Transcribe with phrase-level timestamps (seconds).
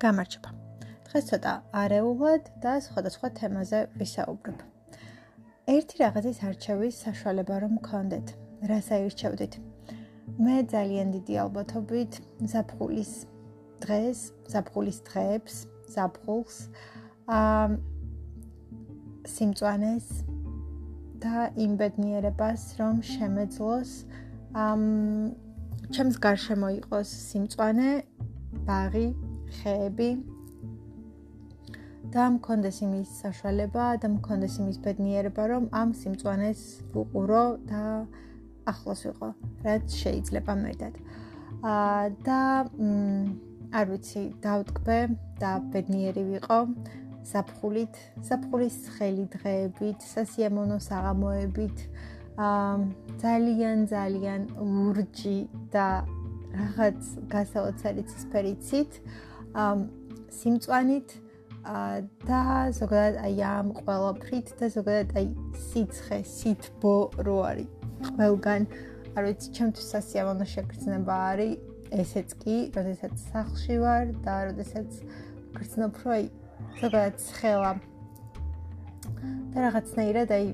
[0.00, 0.50] გამარჯობა.
[1.06, 4.58] დღეს ცოტა არეულად და სხვადასხვა თემაზე ვისაუბრებ.
[5.72, 8.32] ერთი რაღაცის არჩევის საშუალება რომ გქონდეთ,
[8.70, 9.58] რას აირჩევდით?
[10.40, 12.12] მე ძალიან დიდი ალბათობით
[12.52, 13.12] ზაფხულის
[13.84, 14.18] დღეს,
[14.52, 15.54] ზაფხულის დღეებს,
[15.92, 16.56] ზაფხულს
[17.36, 17.68] აა
[19.36, 20.06] სიმწვანეს
[21.20, 23.90] და იმ ბედნიერებას რომ შემეძლოს
[24.64, 24.82] ამ
[25.92, 27.90] ჩემს გარშემო იყოს სიმწვანე,
[28.64, 29.10] ბაღი,
[29.58, 30.10] ხეები.
[32.10, 36.60] და მქონდეს იმის საშუალება და მქონდეს იმის ბედნიერება, რომ ამ სიმწვანეს
[36.94, 37.82] ვუყურო და
[38.66, 39.28] ახლოს ვიყო,
[39.66, 40.94] რაც შეიძლება მეტად.
[41.62, 42.40] აა და
[43.78, 44.98] არ ვიცი, დავტკბე
[45.38, 46.60] და ბედნიერი ვიყო.
[47.30, 47.94] საფხულით,
[48.26, 51.78] საფხულის ხელი დღეებით, სასიამოვნო საღამოებით,
[52.40, 52.76] აა
[53.22, 55.38] ძალიან ძალიან ურჯი
[55.70, 55.88] და
[56.58, 59.29] რაღაც გასაოცარი ცისფერიცით, ამ
[60.40, 61.16] სიმწვანით
[62.28, 62.42] და
[62.76, 65.26] ზოგადად აი ამ ყველაფრით და ზოგადად აი
[65.68, 66.94] სიცხე, სითბო
[67.26, 67.68] რო არის.
[68.16, 68.62] ყველგან
[69.16, 71.54] არ ვიცი, ჩემთვის სასიამოვნო შეგრძნება არის
[71.90, 74.88] ესეც კი, როდესაც სახლში ვარ და როდესაც
[75.58, 76.24] გრძნობ რო აი
[76.80, 77.72] ზოგადად ხელა
[79.52, 80.46] და რაღაცნაირად აი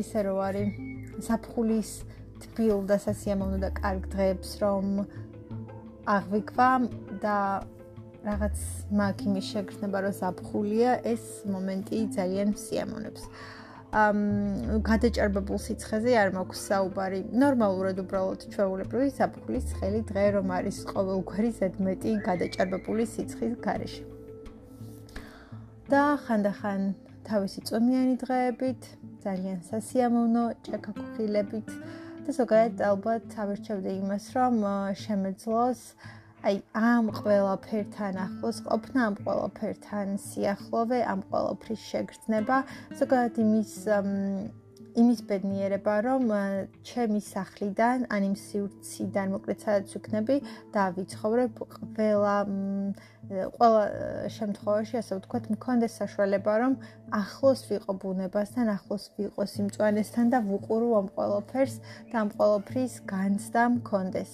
[0.00, 0.70] ისე რო არის
[1.26, 1.90] საფხულის
[2.44, 5.04] თბილ და სასიამოვნო და კარგ დღეებს რომ
[6.16, 6.70] აღვიქვა
[7.22, 7.36] და
[8.24, 8.56] რაღაც
[9.00, 13.22] მაგ იმის შეგრძნება რომ საფხულია ეს მომენტი ძალიან სიამოვნებს.
[13.94, 14.18] ამ
[14.88, 17.20] გადაჭარბებულ სიცხეზე არ მაქვს საუბარი.
[17.44, 24.02] ნორმალურად უბრალოდ ჩვეულებრივი საფხულის ხელი დღე რომ არის ყოველგვარი ზედმეტი გადაჭარბებული სიცხის გარეშე.
[25.92, 26.82] და ხანდახან
[27.28, 28.82] თავისი წონიანი დღეებით
[29.24, 31.68] ძალიან სასიამოვნო ჭექაქუხილებით
[32.24, 34.54] და ზოგადად ალბათ ავერჩევდი იმას, რომ
[35.04, 35.80] შემეძლოს
[36.44, 42.58] აი ამ ყველაფერთან ახლოს ყოფნა, ამ ყველაფერთან სიახლოვე, ამ ყველაფრის შეგრძნება,
[43.00, 43.72] ზოგადად იმის
[45.00, 46.22] იმის ბედნიერება, რომ
[46.86, 50.36] ჩემი სახლიდან, ან იმ სივრციდან მოკლედ სადაც ვიქნები
[50.74, 51.52] და ვიცხოვრებ
[51.96, 52.36] ყველა
[53.32, 53.84] ყველა
[54.28, 56.72] შემთხვევაში, ასე ვთქვათ, მქონდეს საშუალება, რომ
[57.20, 61.74] ახლოს ვიყო ბუნებასთან, ახლოს ვიყო სიმწვანესთან და ვუყურო ამ ყველაფერს
[62.12, 64.30] და ამ ყველაფრის განცდა მქონდეს.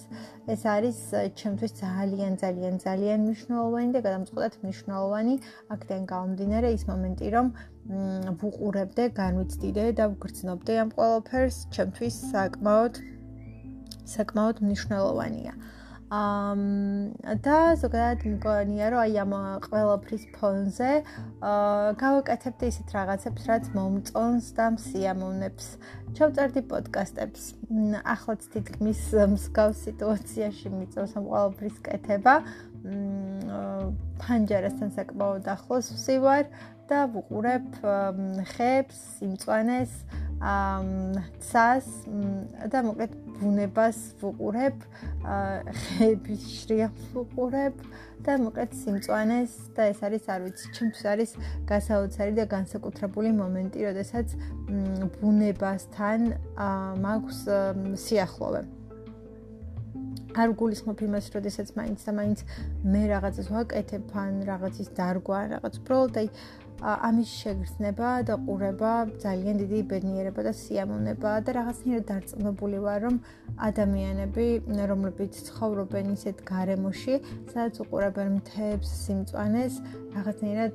[0.51, 0.99] ეს არის
[1.39, 5.35] ჩემთვის ძალიან ძალიან ძალიან მნიშვნელოვანი და გადამწყვეტად მნიშვნელოვანი
[5.71, 7.47] აქედან გამომდინარე ის მომენტი, რომ
[8.41, 13.03] ვუყურებდე, განვიცდიდე და ვგრძნობდე ამ ყველაფერს, ჩემთვის საკმაოდ
[14.11, 15.55] საკმაოდ მნიშვნელოვანია.
[16.11, 16.63] ამ
[17.47, 20.89] და ზოგადად მგონია რომ აი ამ ყველაფრის ფონზე
[21.51, 25.67] აა გავაკეთებდი ისეთ რაღაცებს რაც მომწონს და მსიამოვნებს.
[26.19, 27.43] ჩავწერდი პოდკასტებს.
[28.15, 29.01] ახლაც თითქმის
[29.35, 32.35] მსგავს სიტუაციაში მიწევს ამ ყველაფრის კეთება.
[34.21, 36.45] ფანჯარასთან საკმაოდ ახლოს ვსივარ
[36.91, 37.67] და ვუყურებ
[38.53, 39.93] ხებს, სიმწვანეს,
[41.47, 41.87] ცას
[42.73, 44.77] და მოკლედ ბუნებას ვუყურებ,
[45.81, 47.77] ხეების შრიახს ვუყურებ
[48.25, 51.31] და მოკლედ სიმწვანეს და ეს არის არ ვიცი, ჩემთვის არის
[51.71, 54.29] გასაოცარი და განსაკუთრებული მომენტი, როდესაც
[55.21, 56.21] ბუნებასთან
[57.07, 57.39] მაქვს
[58.05, 58.63] სიახლოვე.
[60.31, 62.39] არ გულისხმობ იმას, როდესაც მაინც და მაინც
[62.87, 66.29] მე რაღაცას ვაკეთებ, ან რაღაცის დარგვა, რაღაც უბრალოდ აი
[66.81, 73.17] ამის შეგრძნება და ყურება ძალიან დიდი ბედნიერება და სიამოვნება და რაღაცნაირად დარწმუნებული ვარ რომ
[73.69, 74.47] ადამიანები
[74.93, 77.15] რომლებიც ცხოვრობენ ისეთ გარემოში
[77.53, 79.75] სადაც უყურებენ მთებს, სიმწვანეს,
[80.17, 80.75] რაღაცნაირად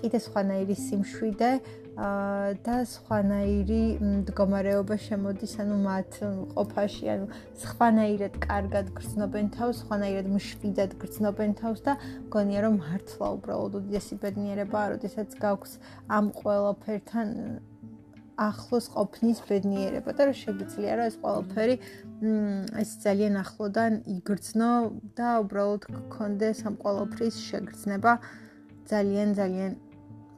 [0.00, 1.50] კიდე სხვანაირი სიმშვიდე
[1.96, 6.18] და სხვანაირი მდგომარეობა შემოდის ანუ მათ
[6.54, 7.26] ყოფაში ანუ
[7.62, 11.96] სხვანაირად კარგად გრძნობენ თავს, სხვანაირად მშვიდად გრძნობენ თავს და
[12.28, 15.72] მგონია რომ მართლა უბრალოდ უდიდესი ბედნიერებაა, როდესაც გაქვს
[16.08, 17.28] ამ ყველაფერთან
[18.40, 21.76] ახლოს ყოფნის ბედნიერება და რომ შეგიძლია რომ ეს ყველაფერი
[22.80, 24.72] ეს ძალიან ახლოდან იგრძნო
[25.18, 28.12] და უბრალოდ გქონდეს ამ ყველაფრის შეგრძნება.
[28.90, 29.72] ძალიან ძალიან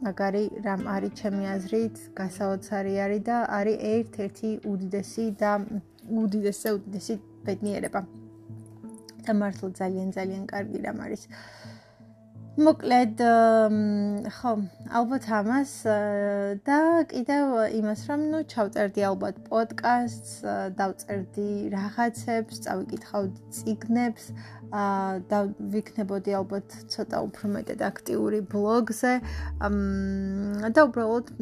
[0.02, 5.52] მაგარი რამ არის ჩემი აზრით, გასაოცარი არის და არის ერთ-ერთი უდიდესი და
[6.22, 7.14] უდიდესი უდიდესი
[7.46, 8.02] ბედნიერება.
[9.22, 11.22] და მართლა ძალიან ძალიან კარგი რამ არის.
[12.52, 13.20] მოკლედ
[14.36, 14.50] ხო
[14.98, 15.70] ალბათ ამას
[16.68, 16.78] და
[17.12, 17.44] კიდევ
[17.80, 20.32] იმას რომ ნუ ჩავწერდი ალბათ პოდკასტს
[20.80, 24.24] დავწერდი რაღაცებს წავიკითხავდი ციგნებს
[24.72, 25.38] და
[25.72, 29.12] ვიქნებოდი ალბათ ცოტა უფრო მეტად აქტიური ბლოგზე
[30.72, 31.32] და უბრალოდ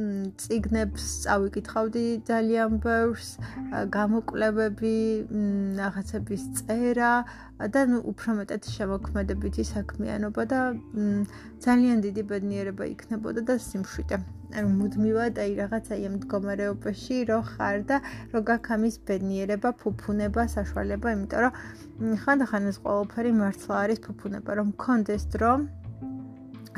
[0.42, 3.28] ციგნებს წავიკითხავდი ძალიან ბევრს
[3.98, 4.96] გამოკვლევები
[5.78, 7.12] რაღაცების წერა
[7.70, 10.60] და ნუ უფრო მეტად შემოქმედებითი საქმიანობა და
[11.62, 14.39] ძალიან დიდი ბედნიერება იქნებოდა და სიმშვიდე.
[14.56, 17.98] ანუ მუდმივად აი რაღაცა იმ მდგომარეობაში რო ხარ და
[18.34, 24.74] რო გაქვს ამის ბედნიერება, ფუფუნება, საშუალება, იმიტომ რომ ხანდახან ეს ყველაფერი მართლა არის ფუფუნება, რომ
[24.86, 25.52] კონდეს დრო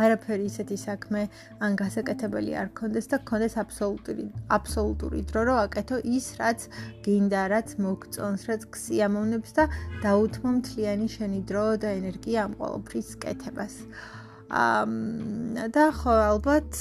[0.01, 1.23] არაფერი ისეთი საქმე
[1.65, 4.25] ან გასაკეთებელი არ კონდეს და კონდეს აბსოლუტური
[4.57, 6.65] აბსოლუტური დრო რო აკეთო ის რაც
[7.05, 9.69] გინდა რაც მოგწონს რაც ქსიამოვნებს და
[10.07, 13.75] დაუთმო მთლიანი შენი დრო და ენერგია ამ ყოველფრის კეთებას.
[14.53, 16.73] აა და ხო ალბათ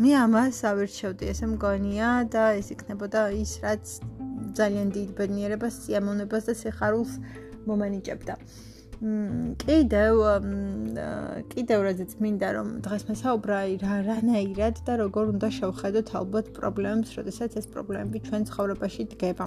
[0.00, 3.84] მე ამას ავირჩევდი, ესე მგონია და ეს იქნებოდა ის რაც
[4.56, 7.12] ძალიან დიდ ბედნიერებას, სიამოვნებას და სიხარულს
[7.68, 8.36] მომანიჭებდა.
[9.02, 10.14] მ კიდევ
[11.52, 17.18] კიდევ რაზეც მინდა რომ დღეს მე საუბრა რა რანაირად და როგორ უნდა შევხედოთ ალბათ პრობლემებს,
[17.18, 19.46] როდესაც ეს პრობლემები ჩვენ ცხოვრებაში დგება.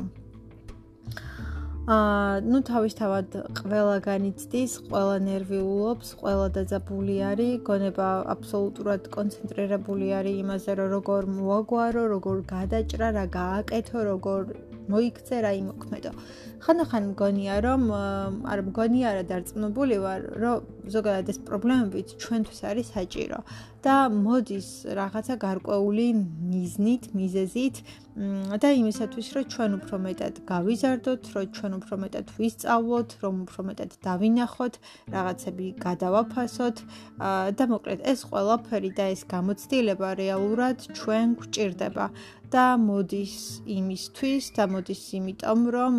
[1.86, 10.76] აა ნუ თავისთავად ყველა განიცდის, ყველა ნერვიულობს, ყველა დაძაბული არის, გონება აბსოლუტურად კონცენტრირებული არის იმაზე,
[10.80, 14.42] რომ როგორ მოაგვარო, როგორ გადაჭრა, რა გააკეთო, როგორ
[14.92, 16.12] მოიქცე რა იმოქმედო.
[16.66, 17.82] ხანდახან მგონია რომ
[18.52, 20.58] არ მგონია რა დარწმუნებული ვარ რომ
[20.96, 23.40] ზოგადად ეს პრობლემებიც ჩვენთვის არის საჭირო
[23.86, 27.76] და მოდის რაღაცა გარკვეული მიზნით, მიზეზით
[28.64, 33.92] და იმისათვის რომ ჩვენ უფრო მეტად გავიზარდოთ, რომ ჩვენ უფრო მეტად ვისწავლოთ, რომ უფრო მეტად
[34.08, 34.74] დავინახოთ,
[35.16, 36.78] რაღაცები გადავაფასოთ
[37.60, 42.06] და მოკლედ ეს ყველაფერი და ეს გამოცდილება რეალურად ჩვენ გვჭირდება.
[42.54, 43.36] და მოდის
[43.76, 45.96] იმისთვის და მოდის იმიტომ რომ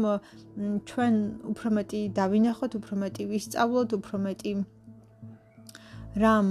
[0.90, 1.14] ჩვენ
[1.52, 4.52] უფრო მეტი დავინახოთ, უფრო მეტი ვისწავლოთ, უფრო მეტი
[6.22, 6.50] რამ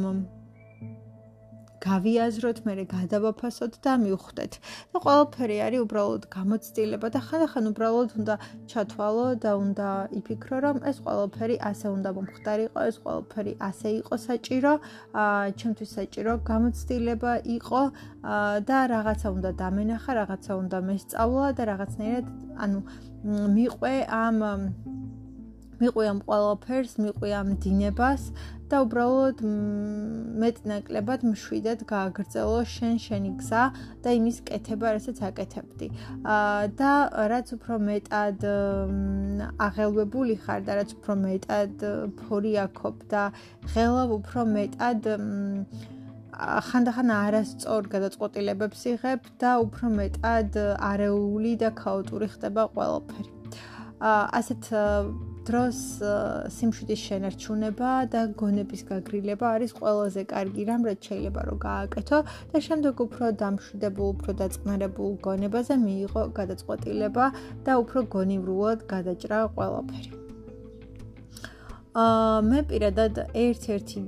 [1.86, 4.54] გავიაზროთ, მე გადავაფასოთ და მივხვდეთ.
[4.92, 8.36] და ყველაფერი არის უბრალოდ გამოცდილება და ხანდახან უბრალოდ უნდა
[8.72, 9.90] ჩათვალო და უნდა
[10.20, 14.74] იფიქრო, რომ ეს ყველაფერი ასე უნდა მომხდარიყო, ეს ყველაფერი ასე იყო საჭირო,
[15.24, 17.82] აა ჩემთვის საჭირო გამოცდილება იყო
[18.70, 22.26] და რაღაცა უნდა დამენახა, რაღაცა უნდა მესწავლა და რაღაცნაირად
[22.64, 22.80] ანუ
[23.26, 24.38] მიყვე ამ
[25.81, 28.30] მიყვე ამ ყველაფერს, მიყვე ამ დინებას
[28.69, 29.42] და უბრალოდ
[30.42, 33.63] მეტნაკლებად მშვიდად გააგრძელო შენ შენი გზა
[34.01, 35.88] და იმის კეთება, რასაც აკეთებდი.
[36.36, 36.94] აა და
[37.33, 38.48] რაც უფრო მეტად
[39.68, 41.86] აღელვებული ხარ და რაც უფრო მეტად
[42.24, 43.24] ფორი აქობ და
[43.75, 45.01] ღელავ უფრო მეტად
[46.36, 50.57] ხანდახან არასწორ გადაწყვეტილებებს იღებ და უფრო მეტად
[50.89, 53.31] არეული და ქაოტური ხდება ყველაფერი.
[54.01, 54.63] აა ასეთ
[55.47, 55.77] დროს
[56.56, 62.19] სიმშვიდის შენარჩუნება და გონების გაგრილება არის ყველაზე კარგი რამ, რაც შეიძლება რომ გააკეთო
[62.51, 67.25] და შემდეგ უფრო დამშვიდებულ, უფრო დაწყნარებულ გონებაზე მიიღო გადაწყვეტილება
[67.65, 70.12] და უფრო გონივრულად გადაჭრა ყველაფერი.
[71.95, 73.13] აა მე პირადად
[73.45, 74.00] ერთ-ერთი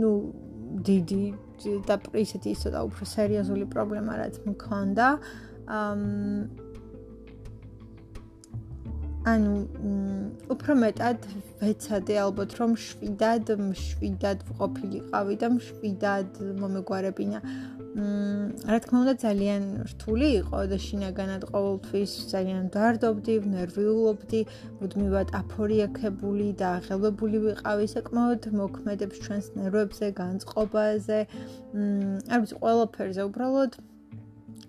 [0.00, 0.12] ნუ
[0.86, 1.24] დიდი
[1.88, 5.06] და ისეთი ცოტა უფრო სერიოზული პრობლემა რაც მქონდა
[5.78, 6.67] აა
[9.28, 9.54] ანუ
[10.54, 11.24] უფრო მეტად
[11.60, 13.50] ვეცადე ალბათ რომ შვიდად
[13.84, 17.40] შვიდად ვყოფილიყავი და შვიდად მომეგვარებინა.
[17.98, 24.40] მ რა თქმა უნდა ძალიან რთული იყო და შინაგანად ყოველთვის ძალიან დარდობდი, ნერვიულობდი,
[24.80, 31.20] მუდმივად აფორიაქებული და აღელვებული ვიყავი საკმაოდ მოქმედებს ჩვენს ნერვებზე, განწყობაზე.
[31.74, 31.82] მ
[32.32, 33.72] არ ვიცი ყველაფერზე უბრალოდ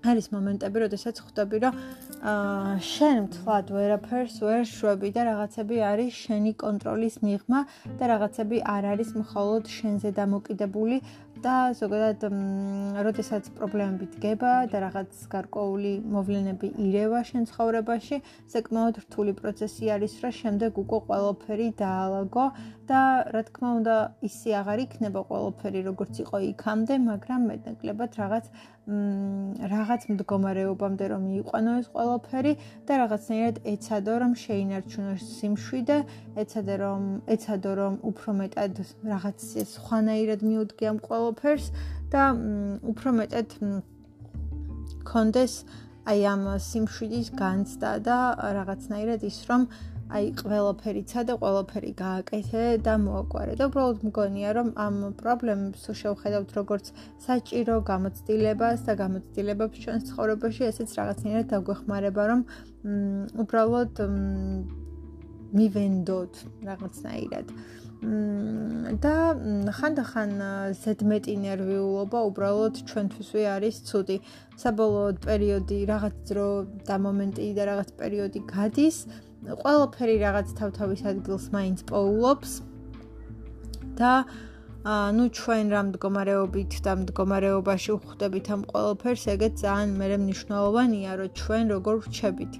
[0.08, 1.74] არის მომენტები, როდესაც ხვდები, რომ
[2.20, 7.60] აა შენ მთლად ვერაფერს ვერ შვები და რაღაცები არის შენი კონტროლის მიღმა
[8.00, 10.98] და რაღაცები არ არის მხოლოდ შენზე დამოკიდებული
[11.39, 12.25] და ზოგადად
[13.08, 18.20] როდესაც პრობლემები დგება და რაღაც გარკვეული მოვლენები ირევა შენ ცხოვრებაში,
[18.56, 22.46] საკმაოდ რთული პროცესი არის, რა შემდეგ უკვე ყველაფერი დაალაგო
[22.89, 23.01] და
[23.34, 28.46] რა თქმა უნდა, ისე აღარ იქნება ყველაფერი როგორც იყო იქამდე, მაგრამ მეტნაკლებად რაღაც
[28.89, 32.53] რაღაც მდგომარეობამდე რომ მიიყვანო ეს ყველაფერი
[32.89, 35.98] და რაღაცნაირად ეცადო რომ შეინარჩუნო სიმშვიდე,
[36.41, 37.03] ეცადე რომ
[37.36, 38.74] ეცადო რომ უფრო მეტად
[39.13, 39.38] რაღაც
[39.75, 41.65] სხვანაირად მიუდგე ამ ყველაფერს
[42.10, 42.24] და
[42.89, 43.50] უფრო მეტად
[45.05, 45.53] კონდეს
[46.10, 48.17] აი ამ სიმშვიდის განცდა და
[48.58, 49.69] რაღაცნაირად ის რომ
[50.10, 56.56] აი ყველაფერიცა და ყველაფერი გააკეთე და მოაკვარე და უბრალოდ მგონია რომ ამ პრობლემებს თუ შევხედავთ
[56.60, 56.89] როგორც
[57.25, 62.42] საჭირო გამოცდილებას და გამოცდილებებს ჩვენს ცხოვრებაში ესეც რაღაცნაირად დაგვეხმარება რომ
[63.46, 64.01] უბრალოდ
[65.60, 66.34] მივენდოთ
[66.72, 67.54] რაღაცნაირად
[69.04, 69.13] და
[69.75, 70.30] ხანდახან
[70.82, 74.18] ზედმეტი ნერვიულობა უბრალოდ ჩვენთვისვე არის ცუდი.
[74.60, 76.48] საბოლოოდ პერიოდი რაღაც დრო
[76.88, 78.98] და მომენტი და რაღაც პერიოდი გადის
[79.48, 82.51] ყველაფერი რაღაც თავთავის ადგილს მაინც პოულობს
[84.00, 84.13] და
[84.79, 91.63] ანუ ჩვენ რა მდგომარეობით და მდგომარეობაში ვხვდებით ამ ყველაფერს, ეგეც ძალიან მე მნიშვნელოვანია, რომ ჩვენ
[91.75, 92.53] როგორ ვრჩებით.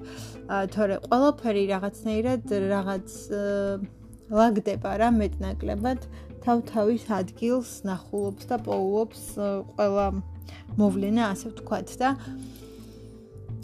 [0.76, 2.44] თორე ყველაფერი რაღაცნაირად
[2.76, 3.08] რაღაც
[4.36, 6.00] ლაგდება რა მეტნაკლებად
[6.44, 9.22] თავთავის ადგილს ნახულობს და პოულობს
[9.80, 10.08] ყველა
[10.76, 12.10] მოვლენა, ასე ვთქვათ და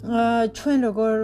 [0.04, 1.14] ჩვენ როგორ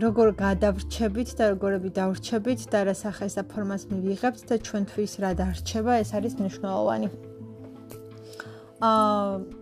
[0.00, 5.92] როგორ გადავრჩებით და როგორები დავრჩებით და რა სახეს და ფორმას მივიღებთ და ჩვენთვის რა დარჩება,
[6.00, 7.08] ეს არის მნიშვნელოვანი.
[8.88, 9.58] აა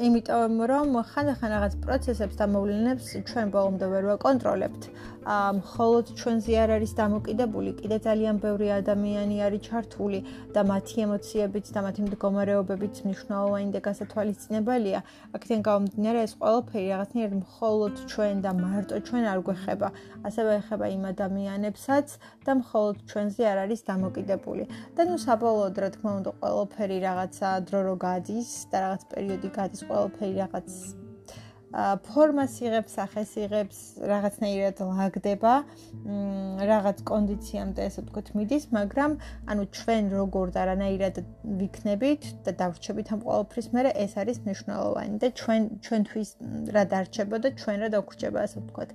[0.00, 4.82] იმიტომ რომ ხანდახან რაღაც პროცესებს და მოვლენებს ჩვენ ბოლომდე ვერ ვაკონტროლებთ.
[5.20, 10.20] მხოლოდ ჩვენზე არ არის დამოკიდებული, კიდე ძალიან ბევრი ადამიანი არის ჩართული
[10.54, 15.00] და მათი ემოციებიც და მათი მდგომარეობებიც მნიშვნელოვანი და გასათვალისწინებელია.
[15.36, 19.88] აქედან გამომდინარე ეს ყველაფერი რაღაცნაირად მხოლოდ ჩვენ და მარტო ჩვენ არ გვეხება,
[20.24, 22.06] ასევე ეხება იმ ადამიანებსაც
[22.46, 24.64] და მხოლოდ ჩვენზე არ არის დამოკიდებული.
[24.96, 29.80] და ნუ საბოლოოდ რა თქმა უნდა ყველაფერი რაღაცა დრო რო გადის და რაღაც პერიოდი გადის
[29.88, 30.68] ყველაფერი რაღაც
[31.70, 33.78] ფორმას იღებს, სახეს იღებს,
[34.10, 35.52] რაღაცნაირად ლაგდება,
[36.70, 39.12] რაღაც კონდიციამდე ესე ვთქვით მიდის, მაგრამ
[39.54, 41.20] ანუ ჩვენ როგორ და რანაირად
[41.60, 46.30] ვიქნებით და დავრჩებით ამ ყოველფრის მერე ეს არის მნიშვნელოვანი და ჩვენ ჩვენთვის
[46.74, 48.90] რა დარჩება და ჩვენ რა დაგვრჩება ასე ვთქვით.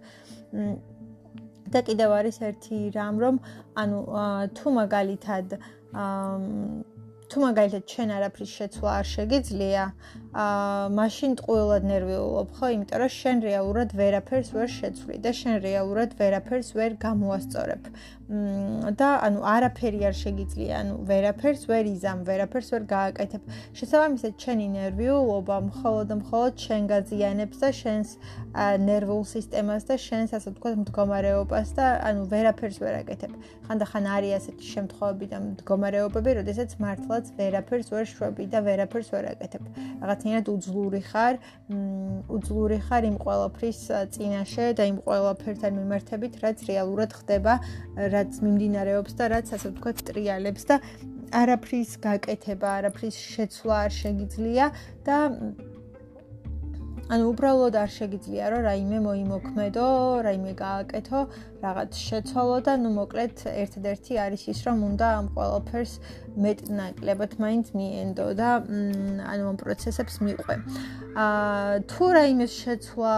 [1.74, 3.36] და კიდევ არის ერთი რამ რომ
[3.82, 4.00] ანუ
[4.58, 5.48] თუ მაგალითად
[5.96, 6.95] აა
[7.36, 9.84] თუ მაგალითად ჩვენ არაფრის შეცვლა არ შეგიძლია,
[10.44, 12.68] აა მაშინ ტყუილად ნერვიულობ, ხო?
[12.76, 17.84] იმიტომ რომ შენ რეალურად ვერაფერს ვერ შეცვლი და შენ რეალურად ვერაფერს ვერ გამოასწორებ.
[18.26, 23.42] და ანუ არაფერი არ შეგიძლია, ანუ ვერაფერს ვერ იზამ, ვერაფერს ვერ გააკეთებ.
[23.78, 28.10] შესაბამისად, შენი ნერვიულობა მხოლოდ მხოლოდ შენ გაზიანებს და შენს
[28.82, 33.32] ნერვულ სისტემას და შენს ასე ვთქვათ მდგომარეობას და ანუ ვერაფერს ვერ აკეთებ.
[33.70, 39.64] ხანდახან არის ასეთი შემთხვევები და მდგომარეობები, როდესაც მართლაც ვერაფერს ვერ შვები და ვერაფერს ვერ აკეთებ.
[40.02, 41.36] რაღაცნაირად უძლური ხარ,
[42.36, 43.80] უძლური ხარ იმ ყველაფრის
[44.14, 47.54] წინაშე და იმ ყველაფერთან მიმართებით, რაც რეალურად ხდება.
[48.16, 50.80] რაც მიმდინარეობს და რაც ასე ვთქვათ ტრიალებს და
[51.36, 54.66] არაფრის გაკეთება, არაფრის შეცვლა არ შეგიძლია
[55.08, 55.18] და
[57.06, 59.88] ანუ უბრალოდ არ შეგიძლია რომ რაიმე მოიმოქმედო,
[60.26, 61.20] რაიმე გააკეთო,
[61.66, 65.94] რაღაც შეცვალო და ნუ მოკლედ ერთადერთი არის ის რომ უნდა ამ ყველაფერს
[66.36, 68.50] მეტნაკლებად მაინც მიენდო და
[69.32, 70.56] ანუ ამ პროცესებს მიყვე.
[71.16, 73.16] აა თუ რაიმე შეცვლა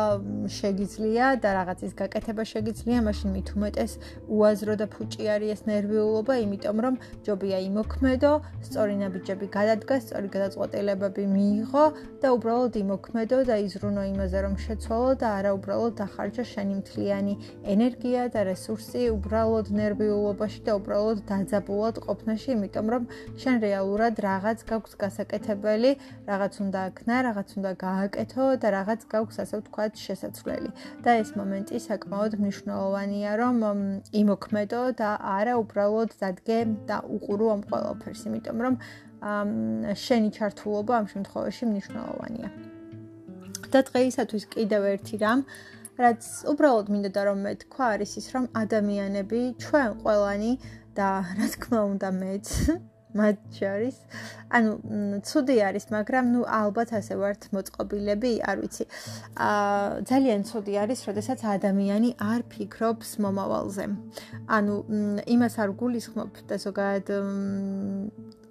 [0.53, 3.93] შეგიძლია და რაღაცის გაკეთება შეგიძლია, მაშინ მით უმეტეს
[4.29, 8.31] უაზრო და ფუჭი არის ეს ნერვიულობა, იმიტომ რომ ჯობია იმოქმედო,
[8.69, 11.85] სწორი ნაბიჯები გადადგა, სწორი გადაწყვეტილებები მიიღო
[12.21, 17.33] და უბრალოდ იმოქმედო და იზრუნო იმაზე რომ შეცვალო და არა უბრალოდ დახარჯა შენი მთლიანი
[17.73, 23.07] ენერგია და რესურსი უბრალოდ ნერვიულობაში და უბრალოდ დაძაბულად ყოფნაში, იმიტომ რომ
[23.41, 25.91] შენ რეალურად რაღაც გაქვს გასაკეთებელი,
[26.29, 30.69] რაღაც უნდა აქნა, რაღაც უნდა გააკეთო და რაღაც გაქვს ასე ვთქვათ შესაძლებელი.
[31.01, 33.57] და ეს მომენტი საკმაოდ მნიშვნელოვანია, რომ
[34.21, 38.75] იმოქმედო და არა უბრალოდ დადგე და უყურო ამ ყველაფერს, იმიტომ რომ
[40.05, 42.49] შენი ჩართულობა ამ შემთხვევაში მნიშვნელოვანია.
[43.71, 45.43] და დღეისათვის კიდევ ერთი რამ
[45.97, 50.51] რაც უბრალოდ მინდოდა რომ მე თქვა არის ის რომ ადამიანები ჩვენ ყველანი
[50.97, 52.47] და რა თქმა უნდა მეც
[53.17, 53.97] მათ შორის.
[54.57, 54.71] ანუ
[55.27, 58.85] ცუდი არის მაგრამ ნუ ალბათ ასე ვართ მოწყობილები არ ვიცი.
[59.47, 63.85] აა ძალიან ცუდი არის როდესაც ადამიანი არ ფიქრობს მომავალზე.
[64.57, 64.75] ანუ
[65.35, 67.07] იმას არ გულისხმობ და ზოგადად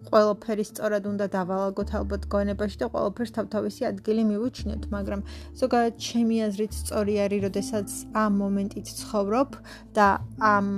[0.06, 5.20] ყველაფერი სწორად უნდა დავალაგოთ ალბათ გონებაში და ყველაფერს თავთავისი ადგილი მივუჩნიოთ, მაგრამ
[5.60, 7.88] ზოგადად ჩემი აზრით სწორი არის, როდესაც
[8.22, 9.50] ამ მომენტით ცხოვრობ
[9.96, 10.08] და
[10.52, 10.68] ამ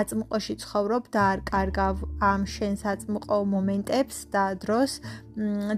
[0.00, 1.96] აწმყოში ცხოვრობ და არ კარგავ
[2.32, 4.92] ამ შენს აწმყო მომენტებს და დროს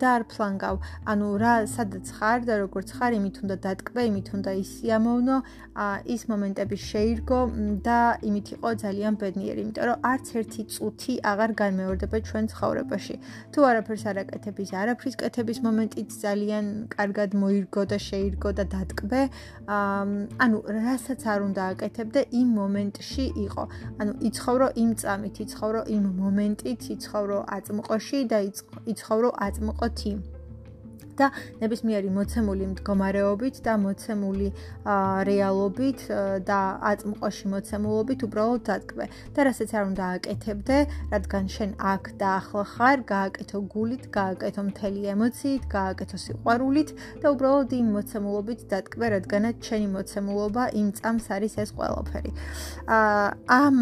[0.00, 0.76] და არ ფლანგავ.
[1.04, 5.36] ანუ რა სადაც ხარ და როგორც ხარ, იმით უნდა დატკბე, იმით უნდა ისიამოვნო,
[6.14, 7.40] ის მომენტები შეირგო
[7.84, 12.69] და იმით იყო ძალიან ბედნიერი, იმიტომ რომ არც ერთი წუთი აღარ განმეორდება ჩვენ ცხოვრებაში.
[12.70, 13.14] ცხოვრებაში.
[13.52, 19.22] თუ არაფერს არ აკეთებს, არაფრის კეთების მომენტიც ძალიან კარგად მოირგო და შეირგო და დატკბე.
[20.44, 23.64] ანუ რასაც არ უნდა აკეთებდე, იმ მომენტში იყო.
[24.00, 28.38] ანუ იცხოვრო იმ წამით, იცხოვრო იმ მომენტით, იცხოვრო აწმყოში და
[28.92, 30.18] იცხოვრო აწმყოთ იმ
[31.20, 31.28] და
[31.60, 34.48] ნებისმიერი მოცემული მდგომარეობით და მოცემული
[35.28, 36.04] რეალობით
[36.48, 36.60] და
[36.90, 40.78] აწმყოში მოცემულობით უბრალოდ დადგმე და რასაც არ უნდა აკეთებდე,
[41.12, 47.70] რადგან შენ აქ და ახლა ხარ, გააკეთო გულით, გააკეთო მთელი ემოციით, გააკეთო სიყვარულით და უბრალოდ
[47.80, 52.30] იმ მოცემულობით დადგმე, რადგანაც შენი მოცემულობა იმ წამს არის ეს ყველაფერი.
[53.60, 53.76] ამ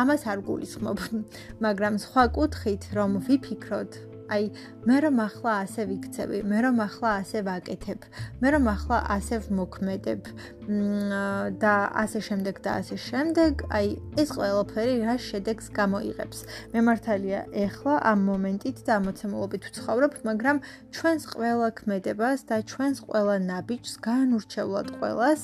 [0.00, 0.98] ამას არ გულისხმობ,
[1.64, 4.44] მაგრამ სხვა კუთხით რომ ვიფიქროთ აი
[4.86, 8.00] მე რომ ახლა ასე ვიქცევი, მე რომ ახლა ასე ვაკეთებ,
[8.42, 10.30] მე რომ ახლა ასე ვმოქმედებ
[10.68, 13.88] და ასე შემდეგ და ასე შემდეგ, აი
[14.20, 16.38] ეს ყველაფერი რა შედეგს გამოიღებს.
[16.72, 20.56] მე მართალია ეხლა ამ მომენტით და ამოცემულობით ვცხოვრობ, მაგრამ
[20.94, 25.40] ჩვენს ყველა ქმედებას და ჩვენს ყველა ნაბიჯს განურჩევლად ყველას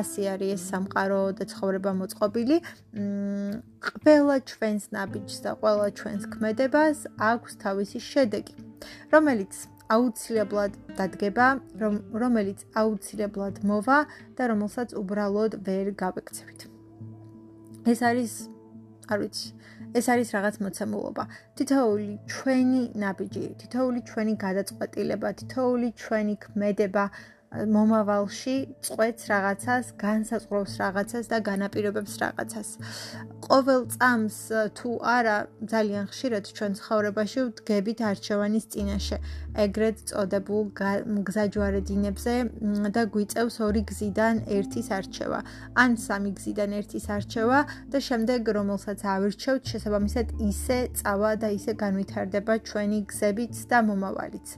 [0.00, 2.56] ასე არის ეს სამყარო და ცხოვრება მოწყობილი.
[3.80, 8.54] ყველა ჩვენს ნაბიჯს და ყველა ჩვენს ქმედებას აქვს თავისი შედეგი,
[9.12, 9.52] რომელიც
[9.94, 11.46] აუცილებლად დადგება,
[11.82, 13.98] რომ რომელიც აუცილებლად მოვა
[14.38, 16.60] და რომელსაც უბრალოდ ვერ გავეკცევით.
[17.90, 18.32] ეს არის,
[19.10, 19.48] არ ვიცი,
[19.98, 21.24] ეს არის რაღაც მოცემულობა.
[21.58, 27.04] თითოეული ჩვენი ნაბიჯი, თითოეული ჩვენი გადაწყვეტილება, თითოეული ჩვენი ქმედება
[27.50, 28.54] მომავალში
[28.86, 32.68] წყვეტს რაღაცას, განსაზღვრავს რაღაცას და განაპირობებს რაღაცას.
[33.42, 34.36] ყოველ წამს
[34.78, 35.36] თუ არა
[35.72, 39.18] ძალიან ხშირად ჩვენ ცხოვრებაში ვდგებით არჩევანის წინაშე,
[39.66, 40.64] ეგრეთ წოდებულ
[41.26, 42.34] გზაჯვარედინებზე
[42.94, 45.40] და გვიწევს ორი გზიდან ერთის არჩევა,
[45.74, 47.58] ან სამი გზიდან ერთის არჩევა
[47.90, 54.48] და შემდეგ რომელსაც ავირჩევთ, შესაბამისად ისე წავა და ისე განვითარდება ჩვენი გზებიც და მომავალიც.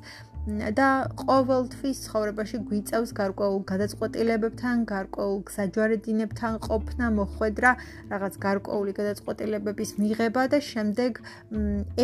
[0.50, 0.86] და
[1.22, 7.70] ყოველთვის ცხოვრებაში გვიწევს გარკვეულ გადაწყვეტილებებთან, გარკვეულ გზაჯვარედინებთან ყოფნა, მოხვედრა,
[8.10, 11.22] რაღაც გარკვეული გადაწყვეტილებების მიღება და შემდეგ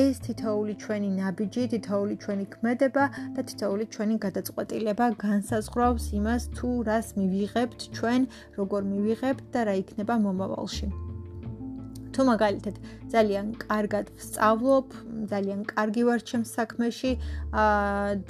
[0.03, 3.05] ეს თითოეული ჩვენი ნაბიჯი, თითოეული ჩვენი ქმედება
[3.35, 8.23] და თითოეული ჩვენი გადაწყვეტილება განსაზღვრავს იმას, თუ რას მივიღებთ ჩვენ,
[8.59, 11.08] როგორ მივიღებთ და რა იქნება მომავალში.
[12.19, 12.79] თუ მაგალითად
[13.15, 14.87] ძალიან კარგად ვსწავლობ,
[15.31, 17.13] ძალიან კარგი ვარ ჩემს საქმეში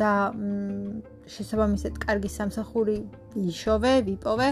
[0.01, 0.13] და
[1.29, 2.97] შესაბამისად კარგი სამსახური
[3.39, 4.49] იშოვე, ვიპოვე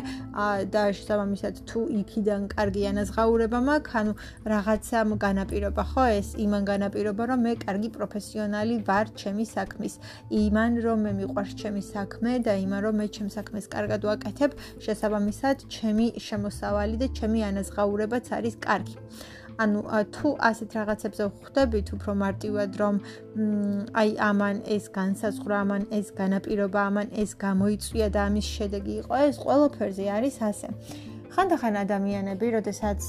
[0.72, 4.12] და შესაბამისად თუ იქიდან კარგი ანაზღაურება მაქვს, ანუ
[4.52, 9.94] რაღაცა განაპირობა ხო ეს იმან განაპირობა რომ მე კარგი პროფესიონალი ვარ ჩემი საქმის.
[10.42, 14.50] იმან რომ მე მიყვარს ჩემი საქმე და იმან რომ მე ჩემს საქმეს კარგად ვაკეთებ,
[14.84, 18.96] შესაბამისად ჩემი შემოსავალი და ჩემი ანაზღაურებაც არის კარგი.
[19.62, 19.80] ანუ
[20.14, 22.94] თუ ასეთ რაღაცებზე ხვდებით უფრო მარტივად რომ
[24.00, 29.36] აი ამან ეს განსაზღვრა ამან ეს განაპირობა ამან ეს გამოიწვია და ამის შედეგი იყო ეს
[29.44, 30.68] ყველაფერზე არის ასე.
[31.32, 33.00] ხანდახან ადამიანები როდესაც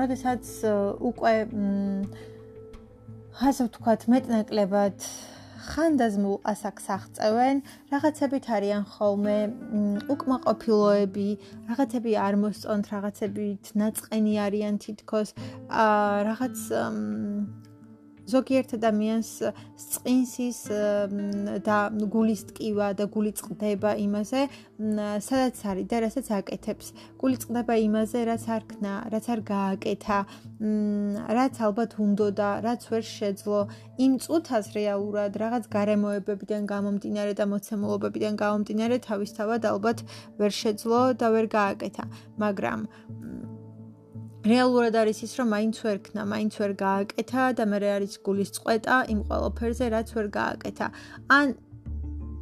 [0.00, 0.44] როდესაც
[1.10, 1.34] უკვე
[3.36, 4.96] ასე ვთქვათ მეტნაკლებად
[5.66, 9.38] ხანდაზმულ ასაკს აღწევენ, რაღაცებით არიან ხოლმე
[10.14, 11.28] უკმაყოფილოები,
[11.68, 15.34] რაღაცები არ მოსწონთ, რაღაცებით ნაწყენი არიან თითქოს,
[15.70, 16.56] აა რაღაც
[18.26, 19.30] ზოგიერთ ადამიანს
[19.76, 20.60] წყინსის
[21.66, 21.78] და
[22.14, 24.40] გულის ტკივა და გული წყდება იმაზე,
[25.22, 26.86] სადაც არის და რასაც აკეთებს.
[27.20, 30.18] გული წყდება იმაზე, რაც არ ქნა, რაც არ გააკეთა,
[31.38, 33.60] რაც ალბათ უნდა და რაც ვერ შეძლო.
[33.96, 39.98] იმ წუთას რეალურად რაღაც გარემოებებიდან გამომდინარე და მოცემულობებიდან გამომდინარე თავისთავად ალბათ
[40.40, 42.04] ვერ შეძლო და ვერ გააკეთა.
[42.42, 42.80] მაგრამ
[44.46, 48.96] რეალურად არის ის, რომ მაინც ვერ ქნა, მაინც ვერ გააკეთა და მე არის გულის წყვეტა
[49.12, 50.86] იმ ყველაფერზე, რაც ვერ გააკეთა.
[51.38, 51.46] ან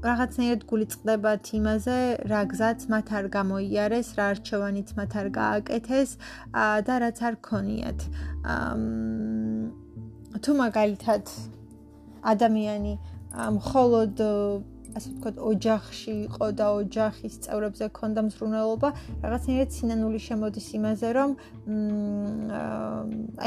[0.04, 6.10] რაღაცნაირად გული წდებათ იმაზე, რა გზაც მათ არ გამოიარეს, რა არჩევანიც მათ არ გააკეთეს
[6.86, 8.00] და რაც არ ქონიათ.
[10.44, 11.24] თუ მაგალითად
[12.20, 12.94] ადამიანი
[13.58, 14.14] მხოლოდ
[14.94, 18.88] ასე ვთქვათ, ოჯახში იყო და ოჯახის წევრებზე ქონდა მსრულნელობა,
[19.24, 21.30] რაღაცნაირად სინანული შემოდის იმაზე, რომ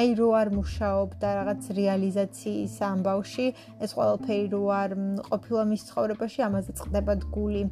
[0.02, 3.48] აი რო არ მუშაობ და რაღაც რეალიზაციის ამბავში,
[3.84, 4.92] ეს ყველაფერი რო არ
[5.32, 7.64] ყოფილა მის ცხოვრებაში, ამაზე წყდება გული.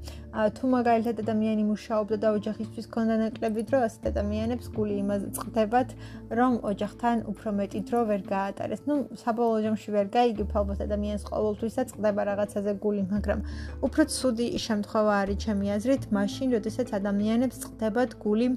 [0.55, 5.89] თუ მაგალითად ადამიანი მუშაობდა და ოჯახისთვის ქონდა ნაკლები დრო, ასეთ ადამიანებს გული იმაზე წყდებათ,
[6.29, 8.81] რომ ოჯახთან უფრო მეტი დრო ვერ გაატარეს.
[8.89, 13.39] ну, საბოლოო ჯამში ვერ გაიგებ ალბათ ადამიანს ყოველთვისაც წყდება რაღაცაზე გული, მაგრამ
[13.85, 18.47] უფრო ცუდი შემთხვევა არის ჩემი აზრით, მაშინ, როდესაც ადამიანებს წდებათ გული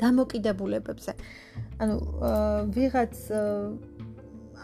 [0.00, 1.12] დამოკიდებულებებზე.
[1.82, 1.94] ანუ
[2.74, 3.14] ვიღაც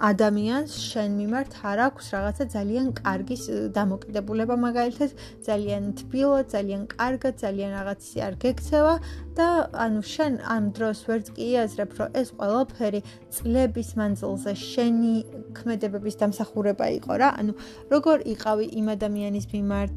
[0.02, 3.36] ადამიანს შენ მიმართ არ აქვს რაღაცა ძალიან კარგი
[3.76, 5.10] დამოკიდებულება მაგალითად
[5.46, 8.94] ძალიან თბილო, ძალიან კარგა, ძალიან რაღაცი არ გექცევა
[9.38, 9.46] და
[9.84, 13.00] ანუ შენ ამ დროს ვერც კი აზრებ, რომ ეს ყველაფერი
[13.34, 15.14] წლების მანძილზე შენი
[15.56, 17.28] ქმედებების დამსახურება იყო რა.
[17.38, 17.52] ანუ
[17.94, 19.94] როგორ იყავი იმ ადამიანის მიმართ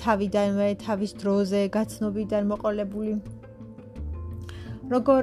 [0.00, 3.12] თავიდანვე, თავის დროზე, გაცნობიდან მოყოლებული
[4.86, 5.22] როგორ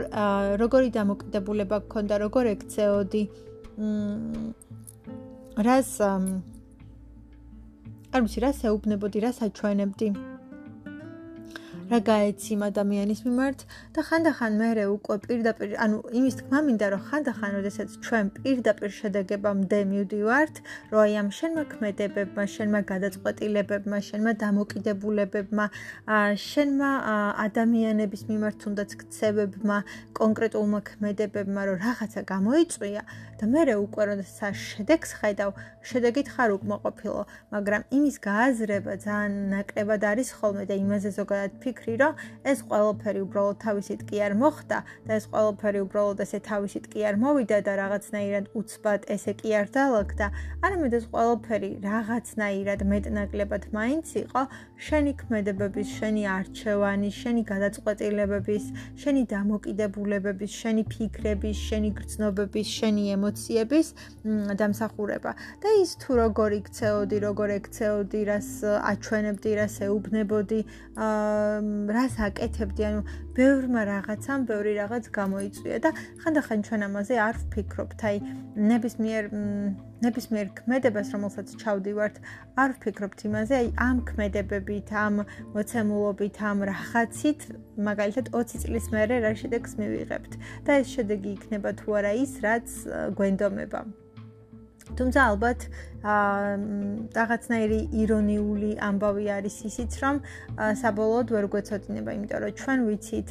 [0.62, 3.24] როგორი დამოკიდებულება გქონდა, როგორ ექცეოდი?
[3.78, 4.54] მ
[5.66, 5.92] რას
[8.14, 10.08] არ ვიცი, რას ეუბნებოდი, რას აჩვენებდი?
[11.94, 13.60] რა გაეცი ადამიანის მიმართ
[13.94, 19.80] და ხანდახან მე უკვე პირდაპირ ანუ იმის თქმა მინდა რომ ხანდახან როდესაც ჩვენ პირდაპირ შედეგებამდე
[19.92, 20.56] მივდივართ
[20.90, 25.66] რომ აი ამ შენმა ქმედებებმა შენმა გადაწყვეტილებებმა შენმა დამოკიდებულებებმა
[26.48, 26.90] შენმა
[27.46, 29.78] ადამიანების მიმართ თუნდაც ქცევებმა
[30.18, 33.04] კონკრეტულმა ქმედებებმა რომ რაღაცა გამოიწვია
[33.38, 35.50] და მე უკვე როდესაც შედეგს ხედავ
[35.90, 37.22] შედეგით ხარ უკმაყოფილო
[37.54, 41.52] მაგრამ იმის გააზრება ძალიან ნაკლებად არის ხოლმე და იმაზე ზოგადად
[41.84, 42.14] ვფიქრი, რომ
[42.48, 47.16] ეს ყველაფერი უბრალოდ თავისით კი არ მოხდა და ეს ყველაფერი უბრალოდ ესე თავისით კი არ
[47.24, 50.28] მოვიდა და რაღაცნაირად უცბად ესე კი არ დაალაგდა.
[50.64, 54.42] არამედ ეს ყველაფერი რაღაცნაირად მეტნაკლებად მაინც იყო
[54.84, 58.64] შენი ქმედებების, შენი არჩევანის, შენი გადაწყვეტილებების,
[59.04, 63.88] შენი დამოკიდებულებების, შენი ფიქრების, შენი გრძნობების, შენი ემოციების
[64.60, 65.32] დამსახურება.
[65.64, 70.60] და ის თუ როგორ იქცეოდი, როგორ ექცეოდი, რას აჩვენებდი, რას ეუბნებოდი,
[71.08, 71.63] აა
[71.96, 73.02] რას აკეთებდი, ანუ
[73.38, 75.90] ბევრმა რაღაცამ ბევრი რაღაც გამოიწვია და
[76.24, 78.18] ხანდახან ჩვენ ამაზე არ ვფიქრობთ, აი
[78.72, 79.24] ნებისმიერ
[80.04, 82.20] ნებისმიერ ქმედებას, რომელსაც ჩავდივართ,
[82.60, 85.24] არ ვფიქრობთ იმაზე, აი ამ ქმედებებით, ამ
[85.56, 87.42] მოცემულობით, ამ რაღაცით,
[87.88, 90.32] მაგალითად 20 წლის მერე რა შედეგს მივიღებთ.
[90.68, 92.68] და ეს შედეგი იქნება თუ არა ის, რაც
[93.16, 94.03] გვენდომება.
[94.98, 95.60] თუმცა ალბათ
[96.04, 96.56] აა
[97.16, 100.20] რაღაცნაირი ირონიული ამბავი არის ისიც, რომ
[100.82, 103.30] საბოლოოდ ვერ გვეცოდინება, იმიტომ რომ ჩვენ ვიცით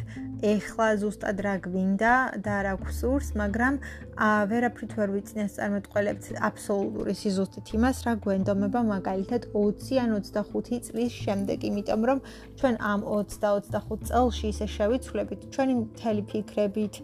[0.53, 3.75] ეხლა ზუსტად რა გვინდა და რა გვსურს, მაგრამ
[4.17, 11.13] აა ვერაფრით ვერ ვიცინეს წარმეთყოლებთ აბსოლუტური სიზუსტით იმას, რა გვენდომება მაგალითად 20 ან 25 წლის
[11.13, 12.19] შემდეგ, იმიტომ რომ
[12.57, 16.95] ჩვენ ამ 20-25 წელში ისე შევიცვლებით ჩვენი მთელი ფიქრებით,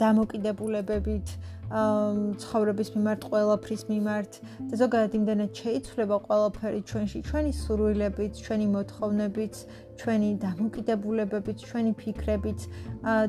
[0.00, 1.28] დამოკიდებულებებით,
[1.72, 4.32] ცხოვრების მიმართ, ყველაფრის მიმართ
[4.68, 9.54] და ზოგადად იმდანაც შეიცვლება ყველაფერი ჩვენში, ჩვენი სურვილებით, ჩვენი მოთხოვნებით,
[10.02, 12.60] ჩვენი დამოკიდებულებებით, ჩვენი ფიქრებით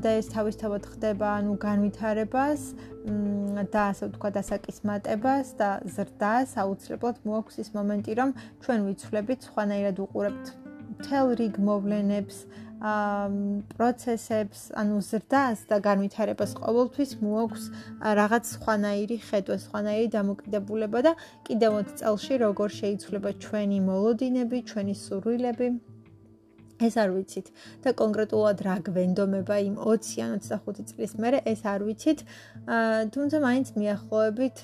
[0.04, 2.62] და ეს თავისთავად ხდება, ანუ განვითარებას
[3.72, 8.30] და ასე ვთქვა, დასაკისმატებას და ზრდას აუცილებლად მოაქვს ის მომენტი, რომ
[8.64, 10.63] ჩვენ ვიცვლებით, სხვანაირად უყურებთ
[11.06, 12.38] თელ რიგ მოვლენებს,
[12.84, 17.70] პროცესებს, ანუ ზრდას და განვითარებას ყოველთვის მოაქვს
[18.20, 21.14] რაღაც სხვანაირი ხედვა, სხვანაირი დამოკიდებულება და
[21.48, 25.68] კიდევ 20 წელში როგორ შეიცვლება ჩვენი მოლოდინები, ჩვენი სურვილები.
[26.88, 27.48] ეს არ ვიცით
[27.84, 32.20] და კონკრეტულად რა გვენდომება იმ 20-ან 25 წლის მერე ეს არ ვიცით.
[32.68, 34.58] აა თუმცა მაინც მიახლოებით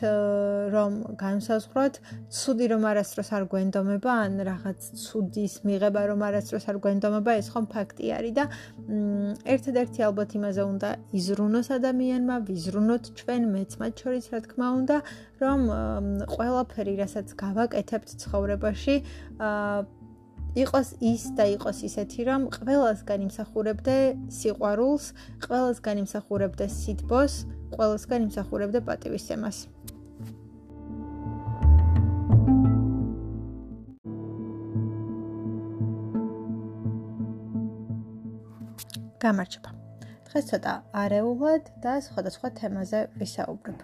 [0.75, 1.95] რომ განსაზღვროთ,
[2.39, 7.65] ცუდი რომ არასდროს არ გვენდომება, ან რაღაც ცუდის მიღება რომ არასდროს არ გვენდომება, ეს ხომ
[7.73, 8.45] ფაქტი არის და
[9.55, 14.97] ერთადერთი ალბათ იმაზე უნდა იზრუნოს ადამიანმა, ვიზრუნოთ ჩვენ მეც მათ შორის რა თქმა უნდა,
[15.43, 15.62] რომ
[16.36, 18.95] ყველაფერი, რასაც გავაკეთებთ ცხოვრებაში,
[19.39, 19.99] აა
[20.58, 23.98] იყოს ის და იყოს ისეთი, რომ ყველას განიმსახურებდე
[24.34, 25.14] სიყვარულს,
[25.46, 29.58] ყველას განიმსახურებდე სითბოს, ყველას განიმსახურებდე პატივისცემას.
[39.20, 39.72] გამარჯობა.
[40.30, 43.80] დღეს ცოტა არეულად და სხვადასხვა თემაზე ვისაუბრებ.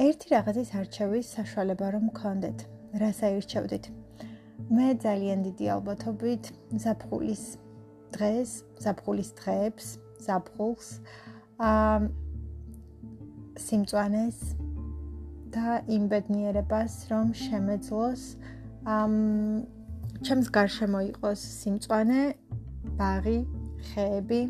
[0.00, 2.58] ერთი რაღაცის არჩევის საშუალება რომ გქონდეთ,
[3.02, 3.99] რას აირჩევდით?
[4.70, 6.48] მე ძალიან დიდი ალბათობით
[6.82, 7.44] ზაფხულის
[8.14, 8.50] დღეს,
[8.84, 9.86] ზაფხულის დღეებს,
[10.26, 10.90] ზაფხულს
[11.58, 11.96] აა
[13.64, 14.38] სიმწვანეს
[15.54, 18.22] და იმბედნიერებას რომ შემეძლოს
[18.98, 19.14] ამ
[20.22, 22.22] ჩემს გარშემო იყოს სიმწვანე,
[23.00, 23.38] ბაღი,
[23.90, 24.42] ხეები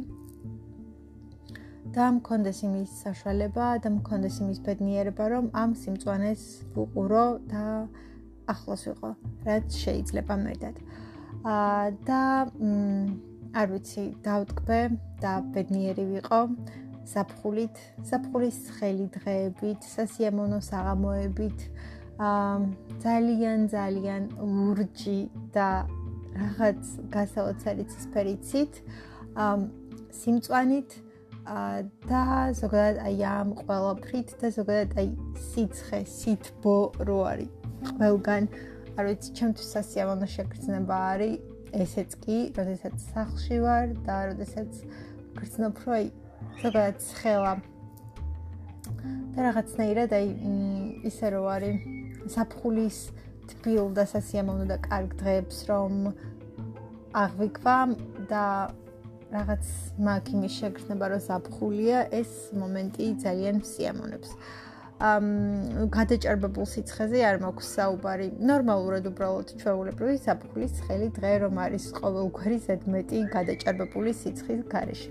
[1.97, 6.43] და მქონდეს იმის საშუალება და მქონდეს იმის ბედნიერება რომ ამ სიმწვანეს
[6.77, 7.65] ვუყურო და
[8.53, 9.11] ახლოს ვიყო,
[9.47, 10.77] რაც შეიძლება მეტად.
[11.41, 12.23] აა და
[13.61, 14.81] არ ვიცი, დავტკბე
[15.23, 16.41] და ბედნიერი ვიყო.
[17.11, 21.59] საფხულით, საფხულის ხელი დღეებით, სასიამოვნო საღამოებით,
[22.23, 22.59] აა
[23.03, 25.21] ძალიან ძალიან ურჯი
[25.55, 25.69] და
[26.39, 28.73] რაღაც გასაოცარი ცისფერიცით,
[29.35, 29.57] აა
[30.21, 30.91] სიმწვანით
[32.11, 32.23] და
[32.61, 35.09] ზოგადად აი ამ ყველაფრით და ზოგადად აი
[35.51, 36.77] სიცხე, სითბო
[37.09, 38.49] რო არის ყველგან
[38.99, 41.37] არ ვიცი, ჩემთვის სასიამოვნო შეგრძნება არის
[41.85, 44.71] ესეც კი, როდესაც სახლში ვარ და როდესაც
[45.39, 46.07] გრძნობ, რომ აი
[46.61, 47.55] ზოგადად ხელა
[49.35, 50.29] და რაღაცნაირად აი
[51.09, 51.77] ისე რო არის
[52.35, 52.99] საფხულის
[53.53, 55.95] თბილ და სასიამოვნო და კარგ დღეებს რომ
[57.23, 57.79] აღვიქვა
[58.31, 58.45] და
[59.31, 59.65] რაღაც
[60.07, 64.31] მაგ იმის შეგრძნება რომ საფხულია ეს მომენტი ძალიან სიამოვნებს.
[64.35, 64.70] ამ
[65.01, 68.27] გადაჭარბებულ სიცხეზე არ მაქვს საუბარი.
[68.51, 75.11] ნორმალურად უბრალოდ ჩვეულებრივი საფხულის ხელი დღე რომ არის ყოველგვარი ზედმეტი გადაჭარბებული სიცხის გარეშე.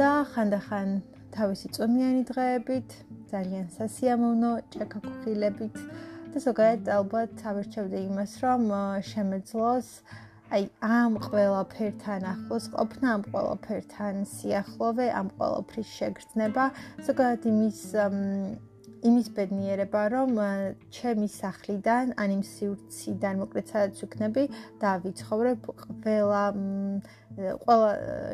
[0.00, 0.88] და ხანდახან
[1.36, 2.88] თავისი წონიანი დღეებით,
[3.30, 5.76] ძალიან სასიამოვნო ჭექაქუხილებით
[6.32, 8.62] და ზოგადად ალბათ ავერჩევდი იმას, რომ
[9.10, 9.88] შემეძლოს
[10.50, 16.64] აი ამ ყველაფერთან ახლოს ყოფნა, ამ ყველაფერთან სიახლოვე, ამ ყველაფრის შეგრძნება,
[17.06, 17.78] ზოგადად იმის
[19.08, 20.30] იმის ბედნიერება, რომ
[20.92, 24.44] ჩემი სახლიდან, ან იმ სივრციდან, მოკლედ სადაც ვიქნები
[24.82, 25.60] და ვიცხოვრებ
[26.04, 26.44] ყველა
[27.38, 27.90] ყველა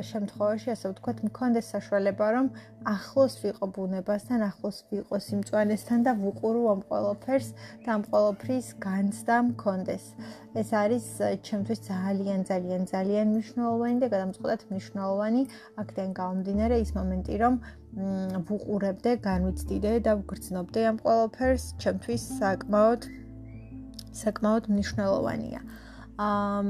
[0.09, 2.46] შემთხვევაში, ასე ვთქვათ, მქონდეს საშუალება, რომ
[2.88, 7.48] ახლოს ვიყო ბუნებასთან, ახლოს ვიყო სიმწვანესთან და ვუყურო ამ ყველაფერს
[7.85, 10.05] და ამ ყველაფრის განცდა მქონდეს.
[10.57, 11.05] ეს არის
[11.46, 15.42] ჩემთვის ძალიან, ძალიან, ძალიან მნიშვნელოვანი და გადამწყვეტად მნიშვნელოვანი
[15.83, 17.55] აქდან გამომდინარე ის მომენტი, რომ
[17.96, 23.09] ვუყურებდე, განვიცდიდე და ვგრძნობდე ამ ყველაფერს, ჩემთვის საკმაოდ
[24.16, 25.61] საკმაოდ მნიშვნელოვანია.
[26.16, 26.68] ამ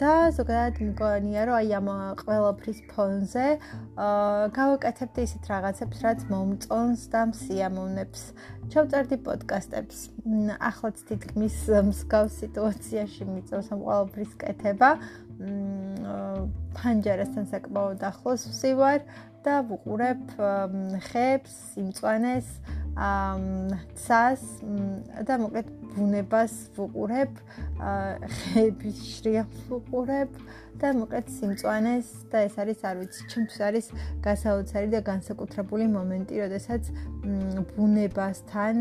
[0.00, 1.88] და ზოგადად მგონია რომ აი ამ
[2.20, 3.48] ყველაფრის ფონზე
[4.00, 8.22] აა გავაკეთებდი ისეთ რაღაცებს, რაც მომწონს და მსიამოვნებს.
[8.72, 9.98] ჩავწერდი პოდკასტებს.
[10.70, 11.56] ახლაც თითქმის
[11.92, 14.90] მსგავს სიტუაციაში მიწევს ამ ყველაფრის კეთება.
[15.44, 19.00] მ ფანჯარასთან საკმაოდ ახლოს ვსივარ
[19.44, 20.22] და ვუყურებ
[21.10, 22.48] ხებს, სიმწვანეს,
[24.00, 24.42] ცას
[25.28, 27.32] და მოკლედ ბუნებას ვუყურებ,
[28.38, 30.30] ხების შრიალს ვუყურებ
[30.80, 33.86] და მოკლედ სიმწვანეს და ეს არის არ ვიცი, ჩემთვის არის
[34.24, 36.82] გასაოცარი და განსაკუთრებული მომენტი, როდესაც
[37.76, 38.76] ბუნებასთან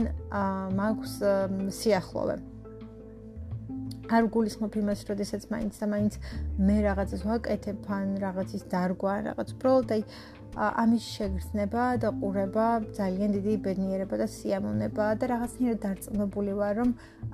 [0.79, 1.13] მაქვს
[1.81, 2.37] სიახლოვე.
[4.13, 6.13] არ გულისხმობ იმას, როდესაც მაინც და მაინც
[6.59, 10.01] მე რაღაცას ვაკეთებ, ან რაღაცის დარგვა, რაღაც უბრალოდ აი
[10.53, 16.91] ამის შეგრძნება და ყურება ძალიან დიდი ბედნიერება და სიამოვნება და რაღაცნაირად დარწმუნებული ვარ რომ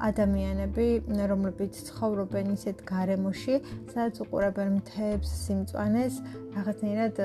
[0.09, 0.87] ადამიანები
[1.31, 3.55] რომლებიც ცხოვრობენ ისეთ გარემოში
[3.91, 6.13] სადაც უყურებენ მთებს, სიმწვანეს,
[6.55, 7.15] რაღაცნაირად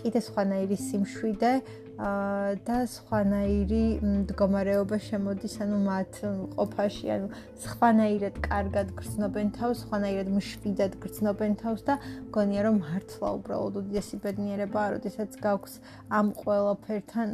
[0.00, 1.52] კიდე სხვანაირი სიმშვიდე
[2.00, 6.20] და სხვანაირი მდგომარეობა შემოდის ანუ მათ
[6.56, 7.26] ყოფაში ანუ
[7.64, 11.98] სხვანაირად კარგად გრძნობენ თავს, სხვანაირად მშვიდად გრძნობენ თავს და
[12.30, 15.74] მგონია რომ მართლა უბრალოდ უდიდესი ბედნიერებაა, როდესაც გაქვს
[16.08, 17.28] ამ ყველაფერთან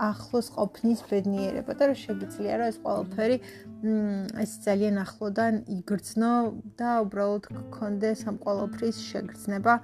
[0.00, 3.36] ახლოს ყოფნის ბედნიერება და რომ შეგიძლია რომ ეს ყველაფერი
[4.40, 6.32] ეს ძალიან ახლოდან იგრძნო
[6.80, 9.74] და უბრალოდ გქონდეს ამ ყველაფრის შეგრძნება.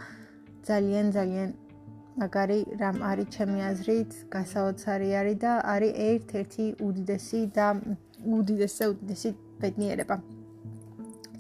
[0.67, 1.51] ძალიან ძალიან
[2.21, 7.67] მაგარი რამ არის ჩემი აზრით, გასაოცარი არის და არის ერთ-ერთი უდიდესი და
[8.39, 10.17] უდიდესი უდიდესი ბედნიერება.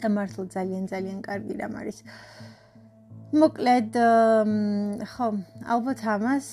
[0.00, 1.98] და მართლა ძალიან ძალიან კარგი რამ არის.
[3.40, 3.96] მოკლედ
[5.12, 5.28] ხო,
[5.74, 6.48] ალბათ ამას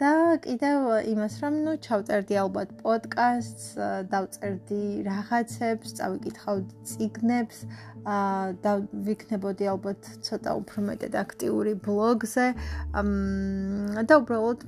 [0.00, 0.12] და
[0.46, 0.78] კიდევ
[1.12, 3.66] იმას რომ ნუ ჩავწერდი ალბათ პოდკასტს,
[4.14, 7.58] დავწერდი რაღაცებს, წავიკითხავდი ციგნებს,
[8.04, 8.72] აა და
[9.06, 12.46] ვიქნებოდი ალბათ ცოტა უფრო მეტად აქტიური ბლოგზე.
[14.08, 14.60] და უბრალოდ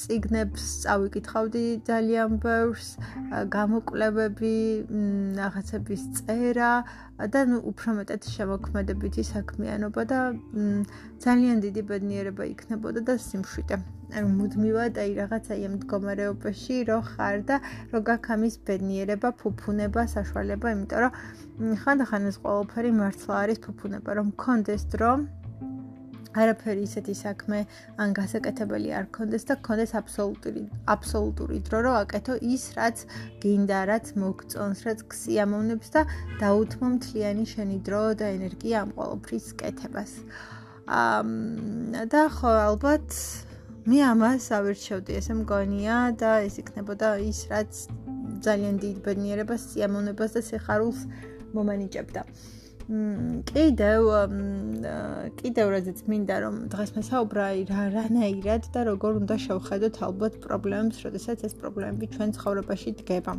[0.00, 2.88] ციგნებს წავიკითხავდი ძალიან ბევრს,
[3.56, 4.56] გამოკვლევები,
[5.40, 6.72] რაღაცების წერა
[7.34, 10.20] და ნუ უფრო მეტად შემოქმედებითი საქმიანობა და
[11.24, 13.97] ძალიან დიდი ბედნიერება იქნებოდა და სიმშვიდე.
[14.16, 17.56] ანუ მუდმივად აი რაღაცა იმ მდგომარეობაში რო ხარ და
[17.92, 24.32] რო გაქვს ამის ბედნიერება, ფუფუნება, საშუალება, იმიტომ რომ ხანდახან ეს ყველაფერი მართლა არის ფუფუნება, რომ
[24.44, 25.12] კონდეს დრო
[26.38, 27.58] არაფერი ისეთი საქმე
[28.02, 30.62] ან გასაკეთებელი არ კონდეს და კონდეს აბსოლუტური
[30.94, 33.02] აბსოლუტური დრო რო აკეთო ის რაც
[33.44, 36.04] გინდა რაც მოგწონს რაც ქსიამოვნებს და
[36.42, 40.12] დაუთმო მთლიანი შენი დრო და ენერგია ამ ყოველფრის კეთებას.
[40.88, 43.08] აა და ხო ალბათ
[43.86, 47.72] მე ამას ავირჩევდი, ესე მგონია და ეს იქნებოდა ის, რაც
[48.44, 51.00] ძალიან დიდ ბედნიერებას, სიამოვნებას და სიხარულს
[51.54, 52.22] მომანიჭებდა.
[53.52, 54.02] კიდევ
[55.40, 61.44] კიდევ რაზეც მინდა რომ დღეს მესაუბრა რა რანაირად და როგორ უნდა შევხედოთ ალბათ პრობლემებს, როდესაც
[61.44, 63.36] ეს პრობლემები ჩვენ ცხოვრებაში დგება.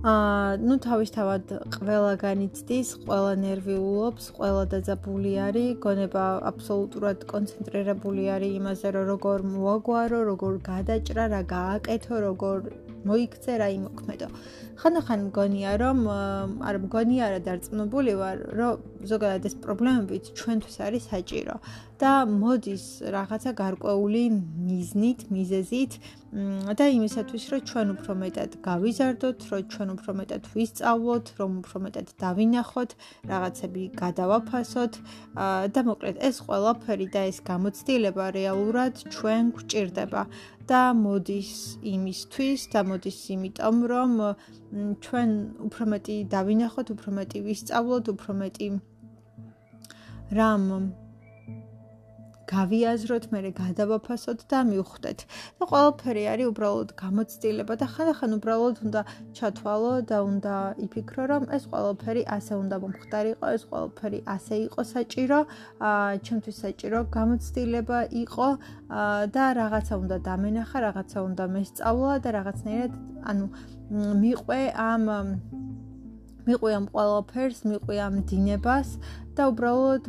[0.00, 8.92] აა ნუ თავისთავად ყველა განიცდის, ყველა ნერვიულობს, ყველა დაძაბული არის, გონება აბსოლუტურად კონცენტრირებული არის იმაზე,
[8.96, 12.72] რომ როგორ მოაგვარო, როგორ გადაჭრა, რა გააკეთო, როგორ
[13.08, 14.28] მოიქცე რა იმოქმედო.
[14.80, 15.98] ხანდახან მგონია რომ
[16.68, 18.74] არ მგონია რა დარწმუნებული ვარ რომ
[19.10, 21.56] ზოგადად ეს პრობლემები ჩვენთვის არის საჭირო
[22.00, 25.92] და მოდის რაღაცა გარკვეული მიზნით, მიზეზით
[26.78, 32.06] და იმისათვის რომ ჩვენ უფრო მეტად გავიზარდოთ, რომ ჩვენ უფრო მეტად ვისწავლოთ, რომ უფრო მეტად
[32.22, 32.90] დავინახოთ,
[33.32, 34.92] რაღაცები გადავაფასოთ
[35.74, 40.22] და მოკლედ ეს ყველაფერი და ეს გამოცდილება რეალურად ჩვენ გვჭირდება.
[40.70, 41.52] და მოდის
[41.92, 44.12] იმისთვის და მოდის იმიტომ რომ
[45.04, 45.30] ჩვენ
[45.66, 48.68] უფრო მეტი დავინახოთ, უფრო მეტი ვისწავლოთ, უფრო მეტი
[50.38, 50.66] რამ
[52.50, 55.18] გავიაზროთ, მე გადავაფასოთ და მივხვდეთ.
[55.58, 59.00] და ყველაფერი არის უბრალოდ გამოცდილება და ხანდახან უბრალოდ უნდა
[59.38, 65.38] ჩათვალო და უნდა იფიქრო, რომ ეს ყველაფერი ასე უნდა მომხდარიყო, ეს ყველაფერი ასე იყო საჭირო,
[65.90, 68.48] აა ჩემთვის საჭირო გამოცდილება იყო
[69.34, 72.92] და რაღაცა უნდა დამენახა, რაღაცა უნდა მესწავლა და რაღაცნაირად
[73.30, 73.44] ანუ
[73.90, 74.60] მიყვე
[74.90, 75.04] ამ
[76.46, 78.96] მიყვე ამ ყველაფერს, მიყვე ამ დინებას
[79.36, 80.08] და უბრალოდ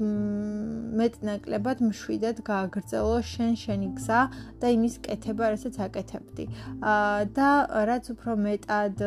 [1.00, 4.22] მეტნაკლებად მშვიდად გააგრძელო შენ შენი გზა
[4.60, 6.46] და იმის კეთება, რასაც აკეთებდი.
[6.94, 7.50] აა და
[7.90, 9.04] რაც უფრო მეტად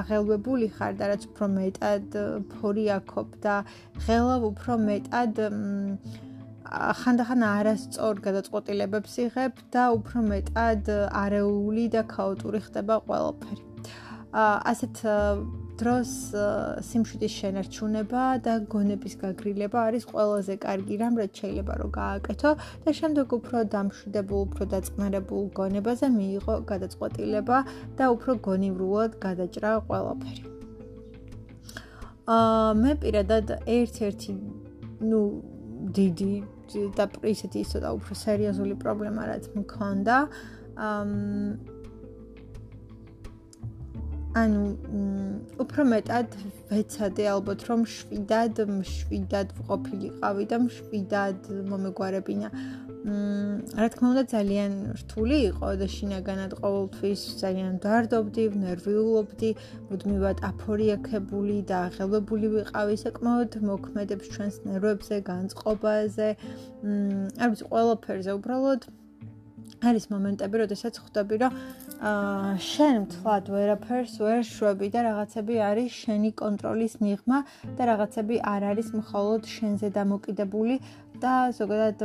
[0.00, 2.06] აღელვებული ხარ და რაც უფრო მეტად
[2.54, 3.56] ფორი აქობ და
[4.06, 5.34] ღელავ უფრო მეტად
[6.66, 10.90] ხანდახან არასწორ გადაწყვეტილებებს იღებ და უფრო მეტად
[11.22, 13.62] არეული და ქაოტური ხდება ყველაფერი.
[14.34, 14.94] აა ასეთ
[15.80, 16.10] დროს
[16.88, 22.50] სიმშვიდის შენარჩუნება და გონების გაგრილება არის ყველაზე კარგი რამ, რაც შეიძლება რომ გააკეთო
[22.86, 27.58] და შემდეგ უფრო დამშვიდებულ, უფრო დაწყნარებულ გონებაზე მიიღო გადაწყვეტილება
[27.98, 30.42] და უფრო გონივრულად გადაჭრა ყველაფერი.
[32.26, 33.46] აა მე პირადად
[33.78, 34.32] ერთ-ერთი
[35.10, 35.22] ნუ
[35.98, 36.34] დიდი
[36.98, 40.16] და ისეთი ცოტა უფრო სერიოზული პრობლემა რაც მქონდა
[40.86, 41.75] აა
[44.36, 44.62] ანუ
[45.64, 46.34] უფრო მეტად
[46.70, 48.58] ვეცადე ალბათ რომ შვიდად
[48.94, 52.50] შვიდად ვყოფილიყავი და შვიდად მომეგვარებინა.
[53.06, 59.50] მ რა თქმა უნდა ძალიან რთული იყო და შინაგანად ყოველთვის ძალიან დარდობდი, ნერვიულობდი,
[59.90, 66.28] მუდმივად აფორიაქებული და აღელვებული ვიყავი საკმაოდ მოქმედებს ჩვენს ნერვებზე, განწყობაზე.
[66.82, 66.92] მ
[67.40, 68.90] არ ვიცი ყველაფერზე უბრალოდ
[69.90, 71.52] არის მომენტები, როდესაც ხვდები, რომ
[71.96, 77.38] აა შენ მთლად ვერაფერს ვერ შვები და რაღაცები არის შენი კონტროლის მიღმა
[77.78, 80.76] და რაღაცები არ არის მხოლოდ შენზე დამოკიდებული
[81.22, 82.02] და ზოგადად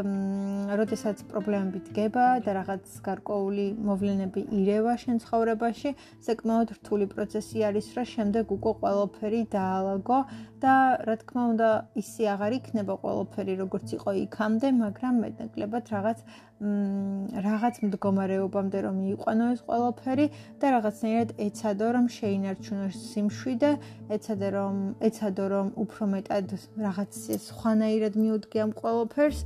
[0.79, 5.91] როდესაც პრობლემები დგება და რაღაც გარკვეული მოვლენები ირევა შენ ცხოვრებაში,
[6.27, 10.19] საკმაოდ რთული პროცესი არის, რა შემდეგ უკვე ყველაფერი დაალაგო
[10.61, 10.73] და
[11.07, 11.69] რა თქმა უნდა,
[12.01, 16.19] ისე აღარ იქნება ყველაფერი როგორც იყო იქამდე, მაგრამ მეტნაკლებად რაღაც
[16.61, 20.25] რაღაც მდგომარეობამდე რომ მიიყვანო ეს ყველაფერი
[20.61, 23.71] და რაღაცნაირად ეცადო რომ შეინარჩუნო სიმშვიდე,
[24.13, 24.75] ეცადე რომ
[25.09, 26.45] ეცადო რომ უფრო მეტად
[26.85, 27.11] რაღაც
[27.49, 29.39] სხვანაირად მიუდგე ამ ყველაფერს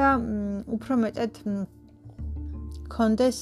[0.00, 0.08] და
[0.80, 1.32] უფრო მეტად
[2.88, 3.38] კონდეს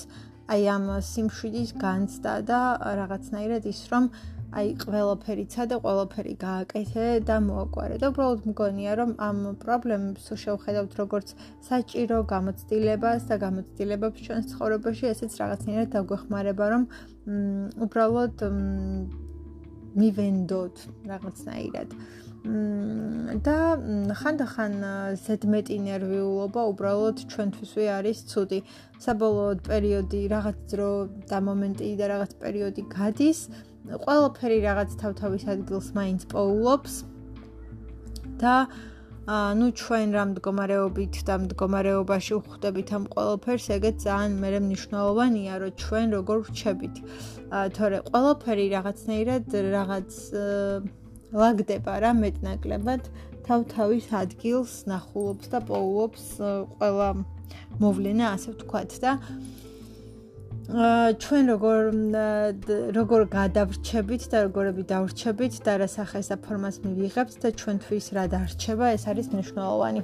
[0.51, 2.61] აი ამ სიმშვიდის განცდა და
[2.99, 4.11] რაღაცნაირად ის რომ
[4.51, 11.29] აი ყველაფერიცა და ყველაფერი გააკეთე და მოაკვარე და უბრალოდ მგონია რომ ამ პრობლემებს შევხედავთ როგორც
[11.69, 16.89] საჭირო გამოცდილებას და გამოცდილებებს ჩვენს ცხოვრებაში ესეც რაღაცნაირად დაგვეხმარება რომ
[17.87, 18.43] უბრალოდ
[20.01, 20.77] მივენდოთ
[21.13, 21.95] რაღაცნაირად
[22.41, 23.57] და
[24.17, 24.77] ხანდახან
[25.21, 28.61] ზედმეტი ნერვიულობა უბრალოდ ჩვენთვისვე არის ცუდი.
[29.05, 30.91] საბოლოოდ პერიოდი რაღაც დრო
[31.29, 33.39] და მომენტი და რაღაც პერიოდი გადის,
[33.89, 36.95] ყველაფერი რაღაც თავთავის ადგილს მაინც პოულობს.
[38.41, 38.55] და
[39.31, 46.07] ანუ ჩვენ რა მდგომარეობით და მდგომარეობაში ვხვდებით ამ ყველაფერს, ეგეც ძალიან მე მნიშვნელოვანია, რომ ჩვენ
[46.17, 46.95] როგორ ვრჩებით.
[47.77, 49.45] თორე ყველაფერი რაღაცნაირად
[49.77, 50.11] რაღაც
[51.31, 53.03] ლაგდება რა მეტნაკლებად
[53.47, 56.25] თავთავის ადგილს ნახულობს და პოულობს
[56.79, 57.09] ყველა
[57.83, 59.13] მოვლენა ასე ვთქვათ და
[60.71, 61.79] ჩვენ როგორ
[62.95, 68.95] როგორ გადავრჩებით და როგორები დავრჩებით და რა სახეს და ფორმას მივიღებთ და ჩვენთვის რა დარჩება
[68.95, 70.03] ეს არის მნიშვნელოვანი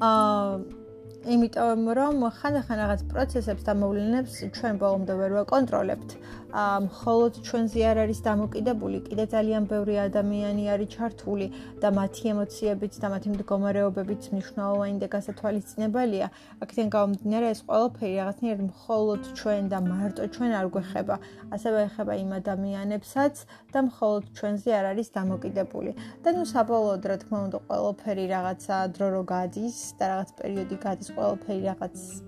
[0.00, 0.84] აა
[1.26, 6.10] იმიტომ რომ ხანდახან რაღაც პროცესებს და მოვლენებს ჩვენ ბოლომდე ვერ ვაკონტროლებთ.
[6.56, 11.46] მხოლოდ ჩვენზე არ არის დამოკიდებული, კიდე ძალიან ბევრი ადამიანი არის ჩართული
[11.82, 16.26] და მათი ემოციებით და მათი მდგომარეობებით მნიშვნელოვანი და გასათვალისწინებელია.
[16.64, 21.16] აქედან გამომდინარე ეს ყველაფერი რაღაცნაირად მხოლოდ ჩვენ და მარტო ჩვენ არ გვეხება,
[21.56, 23.34] ასევე ეხება იმ ადამიანებსაც
[23.72, 25.90] და მხოლოდ ჩვენზე არ არის დამოკიდებული.
[26.24, 31.08] და ნუ საბოლოოდ რა თქმა უნდა ყველაფერი რაღაცა დრო რო გადის და რაღაც პერიოდი გადის
[31.12, 32.25] ყველაფერი რაღაც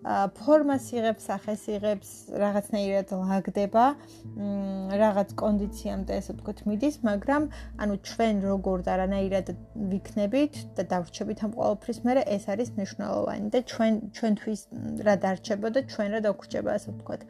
[0.00, 3.84] ფორმას იღებს, სახეს იღებს, რაღაცნაირად ლაგდება,
[4.96, 7.48] რაღაც კონდიციამდე ესე ვთქვით მიდის, მაგრამ
[7.84, 9.52] ანუ ჩვენ როგორ და რანაირად
[9.92, 14.60] ვიქნებით და დავრჩებით ამ ყოველფრის მერე ეს არის მნიშვნელოვანი და ჩვენ ჩვენთვის
[15.04, 17.22] რა დარჩება და ჩვენ რა დაგვრჩება ასე ვთქვით.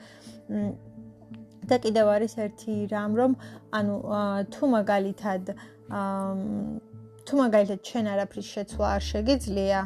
[1.71, 3.33] და კიდევ არის ერთი რამ რომ
[3.79, 3.95] ანუ
[4.55, 5.43] თუ მაგალითად
[5.91, 6.90] აა
[7.31, 9.81] თუ მაგალითად ჩვენ არაფრის შეცვლა არ შეგიძლია,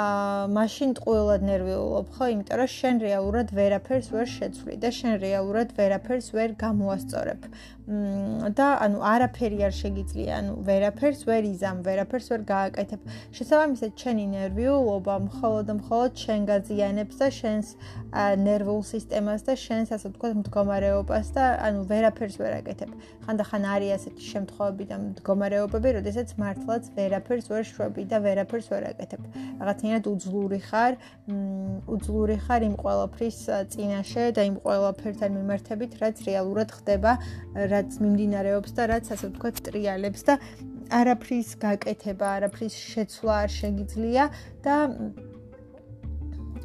[0.00, 2.24] აა მაშინ ტყუილად ნერვიულობ, ხო?
[2.32, 7.40] იმიტომ რომ შენ რეალურად ვერაფერს ვერ შეცვლი და შენ რეალურად ვერაფერს ვერ გამოასწორებ.
[7.82, 13.00] და ანუ არაფერი არ შეგიძლია, ანუ ვერაფერს ვერ იზამ, ვერაფერს ვერ გააკეთებ.
[13.34, 17.66] შესაბამისად, შენი ნერვიულობა მხოლოდ მხოლოდ შენ გაზიანებს და შენს
[18.38, 22.90] ნერვულ სისტემას და შენს ასე ვთქვათ მდგომარეობას და ანუ ვერაფერს ვერ აკეთებ.
[23.26, 29.22] ხანდახან არის ასეთი შემთხვევები და მდგომარეობები, როდესაც მართლაც ვერაფერს ვერ შვები და ვერაფერს ვერ აკეთებ.
[29.58, 30.92] რაღაცნაირად უძლური ხარ,
[31.86, 33.38] უძლური ხარ იმ ყველაფრის
[33.74, 37.12] წინაშე და იმ ყველაფერთან მიმართებით, რაც რეალურად ხდება
[37.74, 40.38] რაც მიმდინარეობს და რაც ასე ვთქვათ ტრიალებს და
[40.92, 44.24] არაფრის გაკეთება, არაფრის შეცვლა არ შეგიძლია
[44.64, 44.76] და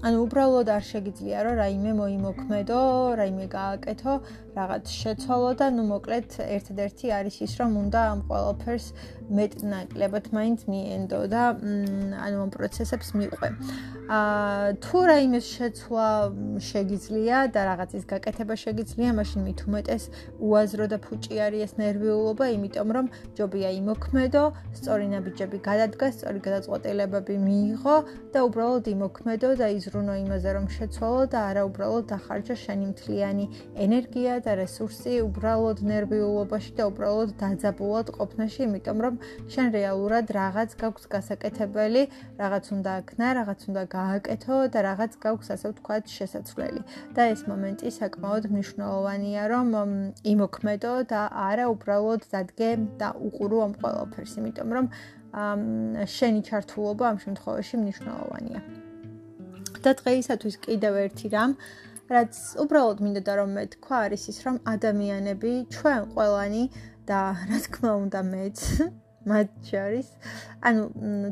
[0.08, 2.82] ანუ უბრალოდ არ შეგიძლია რომ რაიმე მოიმოქმედო,
[3.20, 4.14] რაიმე გააკეთო,
[4.58, 8.88] რაღაც შეცვალო და ნუ მოკლედ ერთადერთი არის ის რომ უნდა ამ ყველაფერს
[9.28, 11.44] მეტნაკლებად მაინც მიენდო და
[12.26, 13.50] ანუ ამ პროცესებს მიყვე.
[14.08, 16.08] აა თუ რაიმე შეცვლა
[16.64, 20.04] შეგიძლია და რაღაცის გაკეთება შეგიძლია, მაშინ მით უმეტეს
[20.40, 23.06] უაზრო და ფუჭი არის ეს ნერვიულობა, იმიტომ რომ
[23.36, 24.44] ჯობია იმოქმედო,
[24.80, 27.98] სწორი ნაბიჯები გადადგა, სწორი გადაწყვეტილებები მიიღო
[28.32, 33.46] და უბრალოდ იმოქმედო და იზრუნო იმაზე რომ შეცვალო და არა უბრალოდ დახარჯა შენი მთლიანი
[33.76, 39.16] ენერგია და რესურსი უბრალოდ ნერვიულობაში და უბრალოდ დაძაბულად ყოფნაში, იმიტომ რომ
[39.52, 42.04] შენ რეალურად რაღაც გაქვს გასაკეთებელი,
[42.40, 46.82] რაღაც უნდა აქნა, რაღაც უნდა გააკეთო და რაღაც გაქვს ასე ვთქვათ შესაძლებელი.
[47.18, 49.68] და ეს მომენტი საკმაოდ მნიშვნელოვანია, რომ
[50.34, 52.72] იმოქმედო და არა უბრალოდ დადგე
[53.02, 54.86] და უყურო ამ ყველაფერს, იმიტომ რომ
[56.18, 58.62] შენი ჩართულობა ამ შემთხვევაში მნიშვნელოვანია.
[59.84, 61.52] და დღეისათვის კიდევ ერთი რამ
[62.12, 66.64] რაც უბრალოდ მინდოდა რომ მე თქვა არის ის რომ ადამიანები ჩვენ ყველანი
[67.10, 68.64] და რა თქმა უნდა მეც
[69.30, 70.08] მათ შორის
[70.70, 70.84] ანუ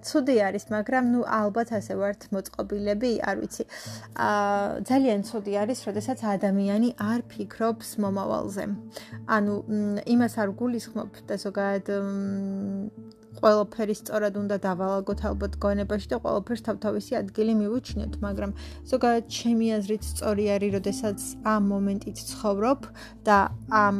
[0.07, 3.63] ცუდი არის მაგრამ ნუ ალბათ ასე ვართ მოწყობილები არ ვიცი.
[4.27, 8.65] აა ძალიან ცუდი არის როდესაც ადამიანი არ ფიქრობს მომავალზე.
[9.35, 9.53] ანუ
[10.15, 11.87] იმას არ გულისხმობ და ზოგადად
[13.39, 18.51] ყველაფერი სწორად უნდა დავალაგოთ ალბათ გონებაში და ყველაფერს თავთავისი ადგილი მივუჩნიოთ, მაგრამ
[18.91, 21.19] ზოგადად ჩემი აზრით სწორი არის, როდესაც
[21.55, 22.81] ამ მომენტით ცხოვრობ
[23.27, 23.37] და
[23.83, 23.99] ამ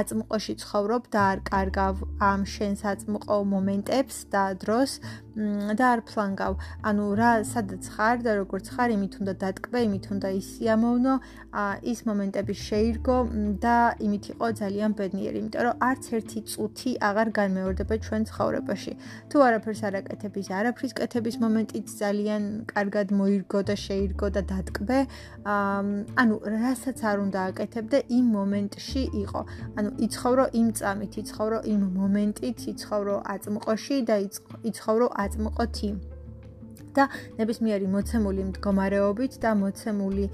[0.00, 1.94] აწმყოში ცხოვრობ და არ კარგავ
[2.30, 5.00] ამ შენს აწმყო მომენტებს და დროს
[5.36, 6.52] და არ ფლანგავ.
[6.88, 11.14] ანუ რა სადაც ხარ და როგორც ხარ, იმით უნდა დატკბე, იმით უნდა ისიამოვნო,
[11.92, 13.16] ის მომენტები შეირგო
[13.60, 18.92] და იმით იყო ძალიან ბედნიერი, იმიტომ რომ არც ერთი წუთი აღარ განმეორდება ჩვენ ცხოვრებაში.
[19.28, 24.98] თუ არაფერს არ აკეთებ, ის არაფრის კეთების მომენტიც ძალიან კარგად მოირგო და შეირგო და დატკბე.
[26.22, 29.40] ანუ რასაც არ უნდა აკეთებდე, იმ მომენტში იყო.
[29.76, 34.16] ანუ იცხოვრო იმ წამით, იცხოვრო იმ მომენტით, იცხოვრო აწმყოში და
[34.70, 35.96] იცხოვრო აწმყოთი.
[36.96, 37.06] და
[37.36, 40.26] ნებისმიერი მოცემული მდგომარეობით და მოცემული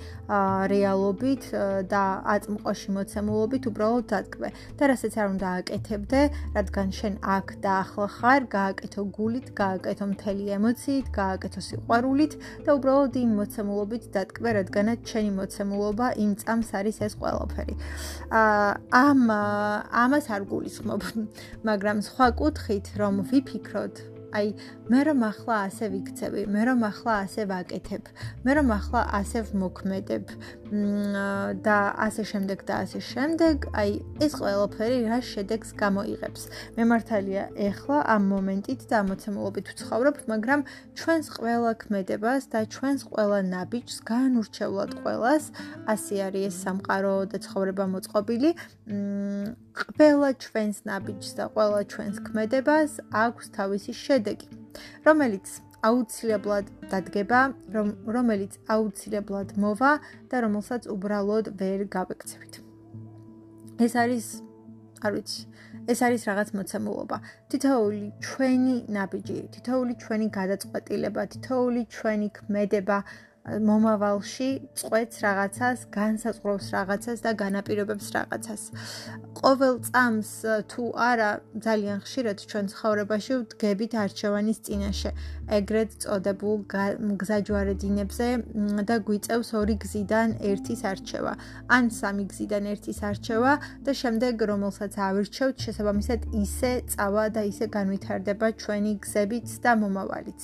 [0.73, 1.49] რეალობით
[1.91, 2.03] და
[2.35, 6.21] აწმყოში მოცემულობით უბრალოდ დატკბე და რასაც არ უნდა აკეთებდე,
[6.57, 12.33] რადგან შენ აქ და ახლა ხარ, გააკეთო გულით, გააკეთო მთელი ემოციით, გააკეთო სიყვარულით
[12.67, 17.75] და უბრალოდ იმ მოცემულობით დატკბე, რადგანაც შენი მოცემულობა იმ წამს არის ეს ყველაფერი.
[19.03, 19.21] ამ
[20.05, 21.03] ამას არ გულისხმობ,
[21.69, 24.49] მაგრამ სხვა კუთხით რომ ვიფიქროთ აი
[24.93, 28.05] მე რომ ახლა ასე ვიქცევი, მე რომ ახლა ასე ვაკეთებ,
[28.47, 30.35] მე რომ ახლა ასე ვმოქმედებ
[30.73, 33.91] და ასე შემდეგ და ასე შემდეგ, აი
[34.25, 36.43] ეს ყველაფერი რა შედეგს გამოიღებს.
[36.77, 40.61] მე მართალია ეხლა ამ მომენტით და ამოცემულობით ვცხოვრობ, მაგრამ
[40.97, 45.45] ჩვენს ყველა ქმედებას და ჩვენს ყველა ნაბიჯს განურჩევლად ყველას
[45.93, 48.51] ასე არის ეს სამყარო და ცხოვრება მოწყობილი.
[49.77, 54.49] ყველა ჩვენს ნაბიჯს და ყველა ჩვენს ქმედებას აქვს თავისი შედეგი,
[55.05, 55.47] რომელიც
[55.89, 57.41] აუცილებლად დადგება,
[57.75, 59.93] რომ რომელიც აუცილებლად მოვა
[60.31, 62.55] და რომელსაც უბრალოდ ვერ გავეკცევით.
[63.83, 64.27] ეს არის
[65.03, 65.43] არ ვიცი
[65.91, 67.17] ეს არის რაღაც მოცემულობა.
[67.51, 72.99] თითოეული ჩვენი ნაბიჯი, თითოეული ჩვენი გადაწყვეტილება, თითოეული ჩვენი ქმედება
[73.43, 78.63] მომავალში წყვეტს რაღაცას, განსაზღვრავს რაღაცას და განაპირობებს რაღაცას.
[79.43, 80.31] ყოველ წამს
[80.71, 81.31] თუ არა
[81.67, 85.11] ძალიან ხშირად ჩვენ ცხოვრებაში ვდგებით არჩევანის წინაშე,
[85.59, 86.57] ეგრეთ წოდებულ
[87.19, 88.29] გზაჯვარედინებზე
[88.87, 91.33] და გვიწევს ორი გზიდან ერთის არჩევა,
[91.67, 98.47] ან სამი გზიდან ერთის არჩევა და შემდეგ რომელსაც ავირჩევთ, შესაბამისად ისე წავა და ისე განვითარდება
[98.63, 100.41] ჩვენი გზებიც და მომავალიც.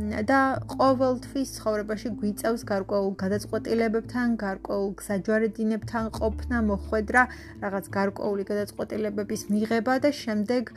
[0.00, 0.40] და
[0.72, 7.22] ყოველთვის ცხოვრებაში გვიწევს გარკვეულ გადაწყვეტილებებთან, გარკვეულ გზაჯვარედინებთან ყოფნა, მოხვედრა,
[7.64, 10.72] რაღაც გარკვეული გადაწყვეტილებების მიღება და შემდეგ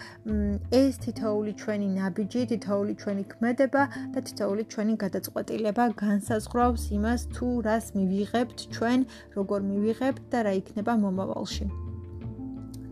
[0.82, 7.86] ეს თითოეული ჩვენი ნაბიჯი, თითოეული ჩვენი ქმედება და თითოეული ჩვენი გადაწყვეტილება განსაზღვრავს იმას, თუ რას
[7.96, 9.00] მივიღებთ ჩვენ,
[9.40, 11.85] როგორ მივიღებთ და რა იქნება მომავალში.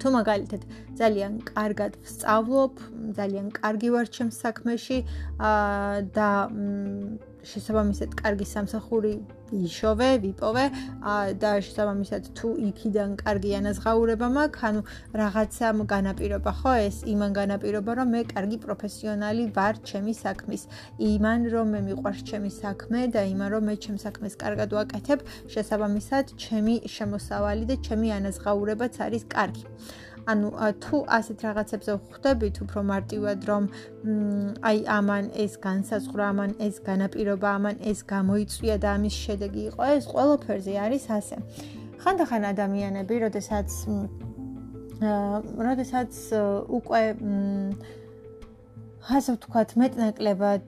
[0.03, 0.63] თუ მაგალითად
[0.99, 2.73] ძალიან კარგად ვსწავლობ,
[3.19, 4.97] ძალიან კარგი ვარ ჩემს საქმეში
[6.17, 6.29] და
[7.43, 9.13] შესაბამისად კარგი სამსახური
[9.53, 10.65] იშოვე, ვიპოვე
[11.41, 14.81] და შესაბამისად თუ იქიდან კარგი ანაზღაურება მაქვს, ანუ
[15.21, 20.63] რაღაცა განაპირობა ხო ეს იმან განაპირობა რომ მე კარგი პროფესიონალი ვარ ჩემი საქმის.
[21.11, 25.19] იმან რომ მე მიყვარს ჩემი საქმე და იმან რომ მე ჩემს საქმეს კარგად ვაკეთებ,
[25.53, 29.65] შესაბამისად ჩემი შემოსავალი და ჩემი ანაზღაურებაც არის კარგი.
[30.31, 30.49] ანუ
[30.83, 33.63] თუ ასეთ რაღაცებზე ხვდებით უფრო მარტივად რომ
[34.69, 40.03] აი ამან ეს განსაზღვრა ამან ეს განაპირობა ამან ეს გამოიწვია და ამის შედეგი იყო ეს
[40.13, 41.37] ყველაფერზე არის ასე.
[42.03, 43.69] ხანდახან ადამიანები როდესაც
[45.67, 46.11] როდესაც
[46.79, 47.03] უკვე
[49.03, 50.65] ასე ვთქვათ მეტნაკლებად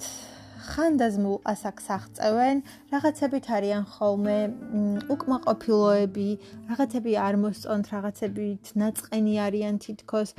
[0.65, 2.61] ხანდაზმულ ასაკს აღწევენ,
[2.93, 4.37] რაღაცებით არიან ხოლმე
[5.15, 6.29] უკმაყოფილოები,
[6.69, 10.29] რაღაცები არ მოსწონთ, რაღაცებით ნაწყენი არიან თითქოს,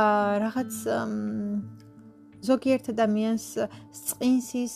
[0.00, 0.72] აა რაღაც
[2.40, 3.46] ზოგიერთ ადამიანს
[3.90, 4.74] წყინსის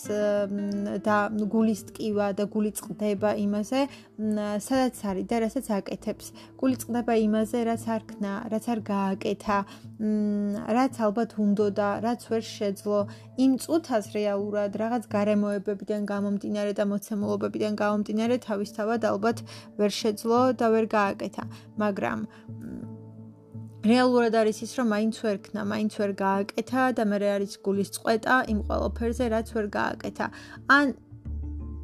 [1.04, 3.80] და გულის ტკივა და გული წყდება იმაზე,
[4.60, 6.26] სადაც არის და რასაც აკეთებს.
[6.60, 9.58] გული წყდება იმაზე, რაც არ ქნა, რაც არ გააკეთა,
[10.78, 12.98] რაც ალბათ უნდა და რაც ვერ შეძლო.
[13.44, 19.38] იმ წუთას რეალურად რაღაც გარემოებებიდან გამომდინარე და მოცემულობებიდან გამომდინარე თავისთავად ალბათ
[19.78, 21.44] ვერ შეძლო და ვერ გააკეთა.
[21.80, 22.18] მაგრამ
[23.84, 28.36] რეალურად არის ის, რომ მაინც ვერ ქნა, მაინც ვერ გააკეთა და მე არის გულის წყვეტა
[28.52, 30.26] იმ ყველაფერზე, რაც ვერ გააკეთა.
[30.72, 30.86] ან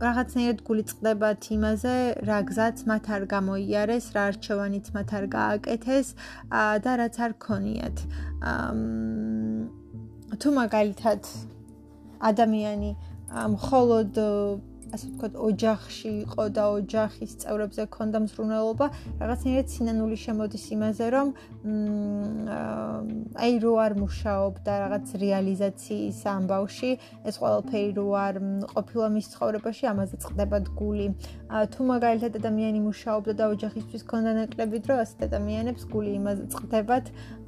[0.00, 6.08] რაღაცნაირად გული წდებათ იმაზე, რა გზაც მათ არ გამოიარეს, რა არჩევანიც მათ არ გააკეთეს
[6.84, 7.96] და რაც არ ქონიათ.
[10.40, 11.22] თუ მაგალითად
[12.30, 12.90] ადამიანი
[13.56, 14.12] მხოლოდ
[14.90, 18.86] ასე ვთქვათ, ოჯახში იყო და ოჯახის წევრებზე ქონდა მსრუნველობა,
[19.22, 21.28] რაღაცნაირად სინანული შემოდის იმაზე, რომ
[23.44, 26.90] აი რო არ მუშაობ და რაღაც რეალიზაციის ამბავში,
[27.28, 28.34] ეს ყველაფერი რო არ
[28.74, 31.06] ყოფილა მის ცხოვრებაში, ამაზე წყდება გული.
[31.50, 37.04] თუ მაგალითად ადამიანი მუშაობდა და ოჯახისთვის ქონდა ნაკლები დრო, ასეთ ადამიანებს გული იმაზე წყდებათ,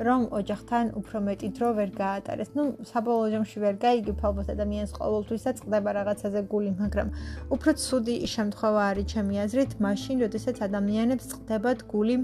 [0.06, 2.50] რომ ოჯახთან უფრო მეტი დრო ვერ გაატარეს.
[2.58, 7.08] ну, საბოლოო ჯამში ვერ გაიგებ ალბათ ადამიანს ყოველთვისაც წყდება რაღაცაზე გული, მაგრამ
[7.54, 12.16] უფრო ცუდი შემთხვევა არის ჩემი აზრით, მაშინ, როდესაც ადამიანებს წდებათ გული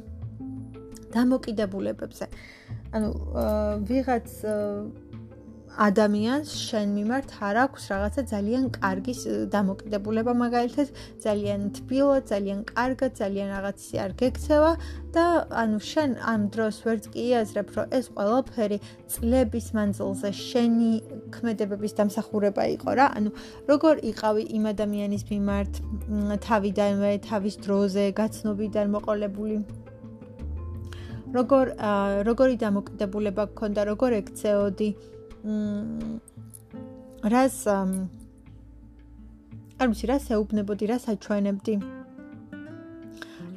[1.16, 2.26] დამოკიდებულებებზე.
[2.94, 3.08] ანუ
[3.88, 4.28] ვიღაც
[5.78, 9.12] ადამიანს შენ მიმართ არ აქვს რაღაცა ძალიან კარგი
[9.54, 10.88] დამოკიდებულება მაგალითად
[11.22, 14.72] ძალიან თბილო, ძალიან კარგად, ძალიან რაღაცი არ გექცევა
[15.14, 15.24] და
[15.62, 18.78] ანუ შენ ამ დროს ვერც კი აზრებ, რომ ეს ყველაფერი
[19.12, 20.92] წლების მანძილზე შენი
[21.34, 23.06] ქმედებების დამსახურება იყო რა.
[23.18, 23.30] ანუ
[23.70, 25.72] როგორ იყავი იმ ადამიანის მიმართ
[26.48, 29.56] თავიდანვე, თავის დროზე, გაცნობიდან მოყოლებული
[31.38, 31.64] როგორ
[32.26, 34.90] როგორი დამოკიდებულება გქონდა, როგორ ექცეოდი?
[34.96, 35.17] მ
[37.34, 37.58] რას
[39.78, 41.74] არ ვიცი რა საუბნებოდი რა საჩვენებდი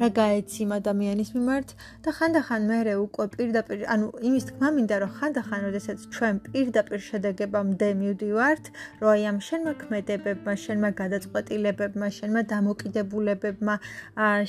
[0.01, 1.71] რა გაეცი ადამიანის მიმართ
[2.01, 7.89] და ხანდახან მე უკვე პირდაპირ ანუ იმის თქმა მინდა რომ ხანდახან როდესაც ჩვენ პირდაპირ შედეგებამდე
[8.01, 8.65] მივდივართ
[9.01, 13.75] რომ აი ამ შენმა ქმედებებმა შენმა გადაწყვეტილებებმა შენმა დამოკიდებულებებმა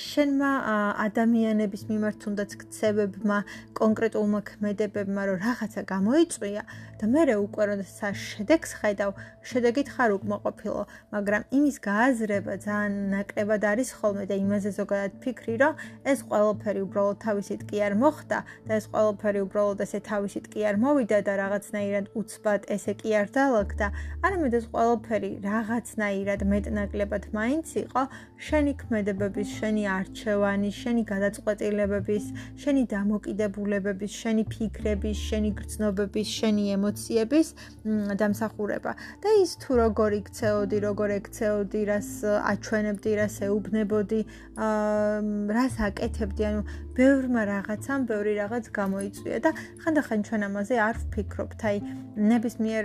[0.06, 0.52] შენმა
[1.06, 3.38] ადამიანების მიმართ თუნდაც ქცევებმა
[3.76, 6.62] კონკრეტულმა ქმედებებმა რომ რაღაცა გამოიწვია
[7.02, 9.10] და მე უკვე როდესაც შედეგს ხედავ
[9.52, 10.82] შედეგით ხარ უკმაყოფილო
[11.12, 15.74] მაგრამ იმის გააზრება ძალიან ნაკლებად არის ხოლმე და იმაზე ზოგადად ფიქრ ვფიქრი, რომ
[16.06, 20.76] ეს ყველაფერი უბრალოდ თავისით კი არ მოხდა და ეს ყველაფერი უბრალოდ ესე თავისით კი არ
[20.82, 23.86] მოვიდა და რაღაცნაირად უცბად ესე კი არ დაალაგდა,
[24.22, 28.02] არამედ ეს ყველაფერი რაღაცნაირად მეტნაკლებად მაინც იყო
[28.42, 32.24] შენი ქმედებების, შენი არჩევანის, შენი გადაწყვეტილებების,
[32.62, 37.46] შენი დამოკიდებულებების, შენი ფიქრების, შენი გრძნობების, შენი ემოციების
[38.18, 38.92] დამსახურება.
[39.22, 44.20] და ის თუ როგორ იქცეოდი, როგორ ექცეოდი, რას აჩვენებდი, რას ეუბნებოდი,
[44.56, 46.62] რას აკეთებდი, ანუ
[46.96, 49.50] ბევრმა რაღაცამ ბევრი რაღაც გამოიწვია და
[49.80, 51.60] ხანდახან ჩვენ ამაზე არ ვფიქრობთ.
[51.70, 51.76] აი,
[52.32, 52.84] ნებისმიერ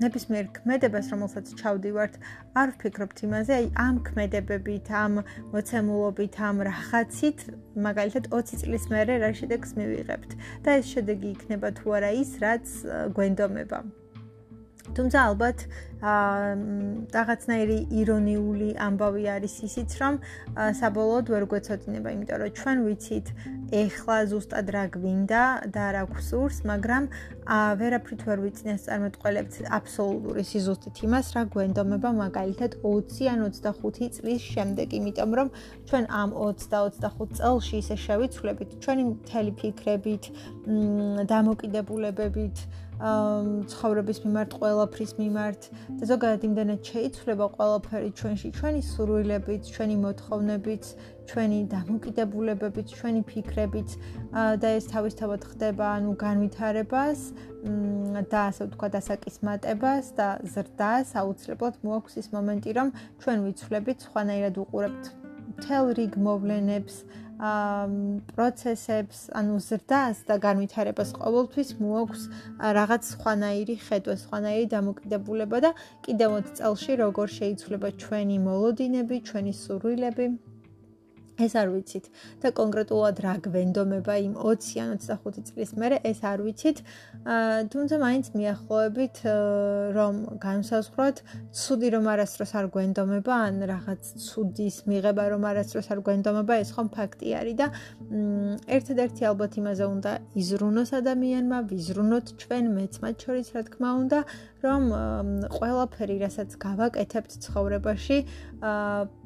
[0.00, 2.14] ნებისმიერ ქმედებას, რომელსაც ჩავდივართ,
[2.56, 5.22] არ ვფიქრობთ იმაზე, აი, ამ ქმედებებით, ამ
[5.52, 7.38] მოცემულობით, ამ რაღაცით,
[7.76, 10.30] მაგალითად 20 წლის მერე რა შედეგს მივიღებთ
[10.64, 12.66] და ეს შედეგი იქნება თუ არა ის, რაც
[13.14, 13.99] გვენდომება.
[14.96, 15.58] თუმცა ალბათ
[16.00, 16.52] აა
[17.12, 20.14] რაღაცნაირი ირონიული ამბავი არის ისიც, რომ
[20.80, 23.26] საბოლოოდ ვერ გვეცოდინება, იმიტომ რომ ჩვენ ვიცით
[23.80, 25.42] ეხლა ზუსტად რა გვინდა
[25.76, 27.04] და რა გვსურს, მაგრამ
[27.56, 34.40] აა ვერაფრით ვერ ვიცნეს წარმოტყოლებთ აბსოლუტური სიზუსტით იმას, რა გვენდომება მაგალითად 20 ან 25 წლის
[34.56, 35.48] შემდეგ, იმიტომ რომ
[35.84, 40.24] ჩვენ ამ 20 და 25 წელში ისე შევიცვლებით ჩვენი მთელი ფიქრებით,
[41.28, 42.56] დამოკიდებულებებით
[43.00, 45.60] ცხოვრების მიმართ, ყველაფრის მიმართ
[46.00, 50.84] და ზოგადად იმდენად შეიცვლება ყველაფერი ჩვენში, ჩვენი სურვილებით, ჩვენი მოთხოვნებით,
[51.30, 53.88] ჩვენი დამოკიდებულებებით, ჩვენი ფიქრებით
[54.60, 57.20] და ეს თავისთავად ხდება, ანუ განვითარებას
[58.28, 62.88] და ასე ვთქვა, დასაკისმატებას და ზრდას აუცილებლად მოაქვს ის მომენტი, რომ
[63.24, 65.04] ჩვენ ვიცვლებით, სხვანაირად უყურებთ
[65.64, 66.94] თელ რიგ მოვლენებს,
[67.40, 72.26] პროცესებს, ანუ ზრდას და განვითარებას ყოველთვის მოაქვს
[72.78, 75.70] რაღაც სხვანაირი ხედვა, სხვანაირი დამოკიდებულება და
[76.04, 80.26] კიდევ 20 წელში როგორ შეიცვლება ჩვენი მოლოდინები, ჩვენი სურვილები.
[81.46, 82.06] ეს არ ვიცით
[82.42, 86.78] და კონკრეტულად რა გვენდომება იმ 20 ან 25 წლის მერე ეს არ ვიცით.
[87.24, 89.16] აა თუმცა მაინც მიახლოებით
[89.96, 90.14] რომ
[90.44, 91.16] განსაზღვროთ,
[91.60, 96.88] ცუდი რომ არასდროს არ გვენდომება ან რაღაც ცუდის მიღება რომ არასდროს არ გვენდომება, ეს ხომ
[96.96, 97.66] ფაქტი არის და
[98.76, 104.18] ერთადერთი ალბათ იმაზე უნდა იზრუნოს ადამიანმა, ვიზრუნოთ ჩვენ მეც მათ შორის რა თქმა უნდა,
[104.64, 104.82] რომ
[105.56, 108.18] ყველაფერი, რასაც გავაკეთებთ ცხოვრებაში,
[108.60, 109.19] აა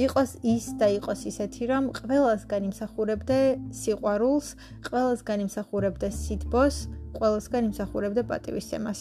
[0.00, 3.38] იყოს ის და იყოს ისეთი, რომ ყველას განიმსახურებდე
[3.76, 4.48] სიყვარულს,
[4.88, 6.76] ყველას განიმსახურებდე სითბოს,
[7.18, 9.00] ყველას განიმსახურებდე პატივისცემას.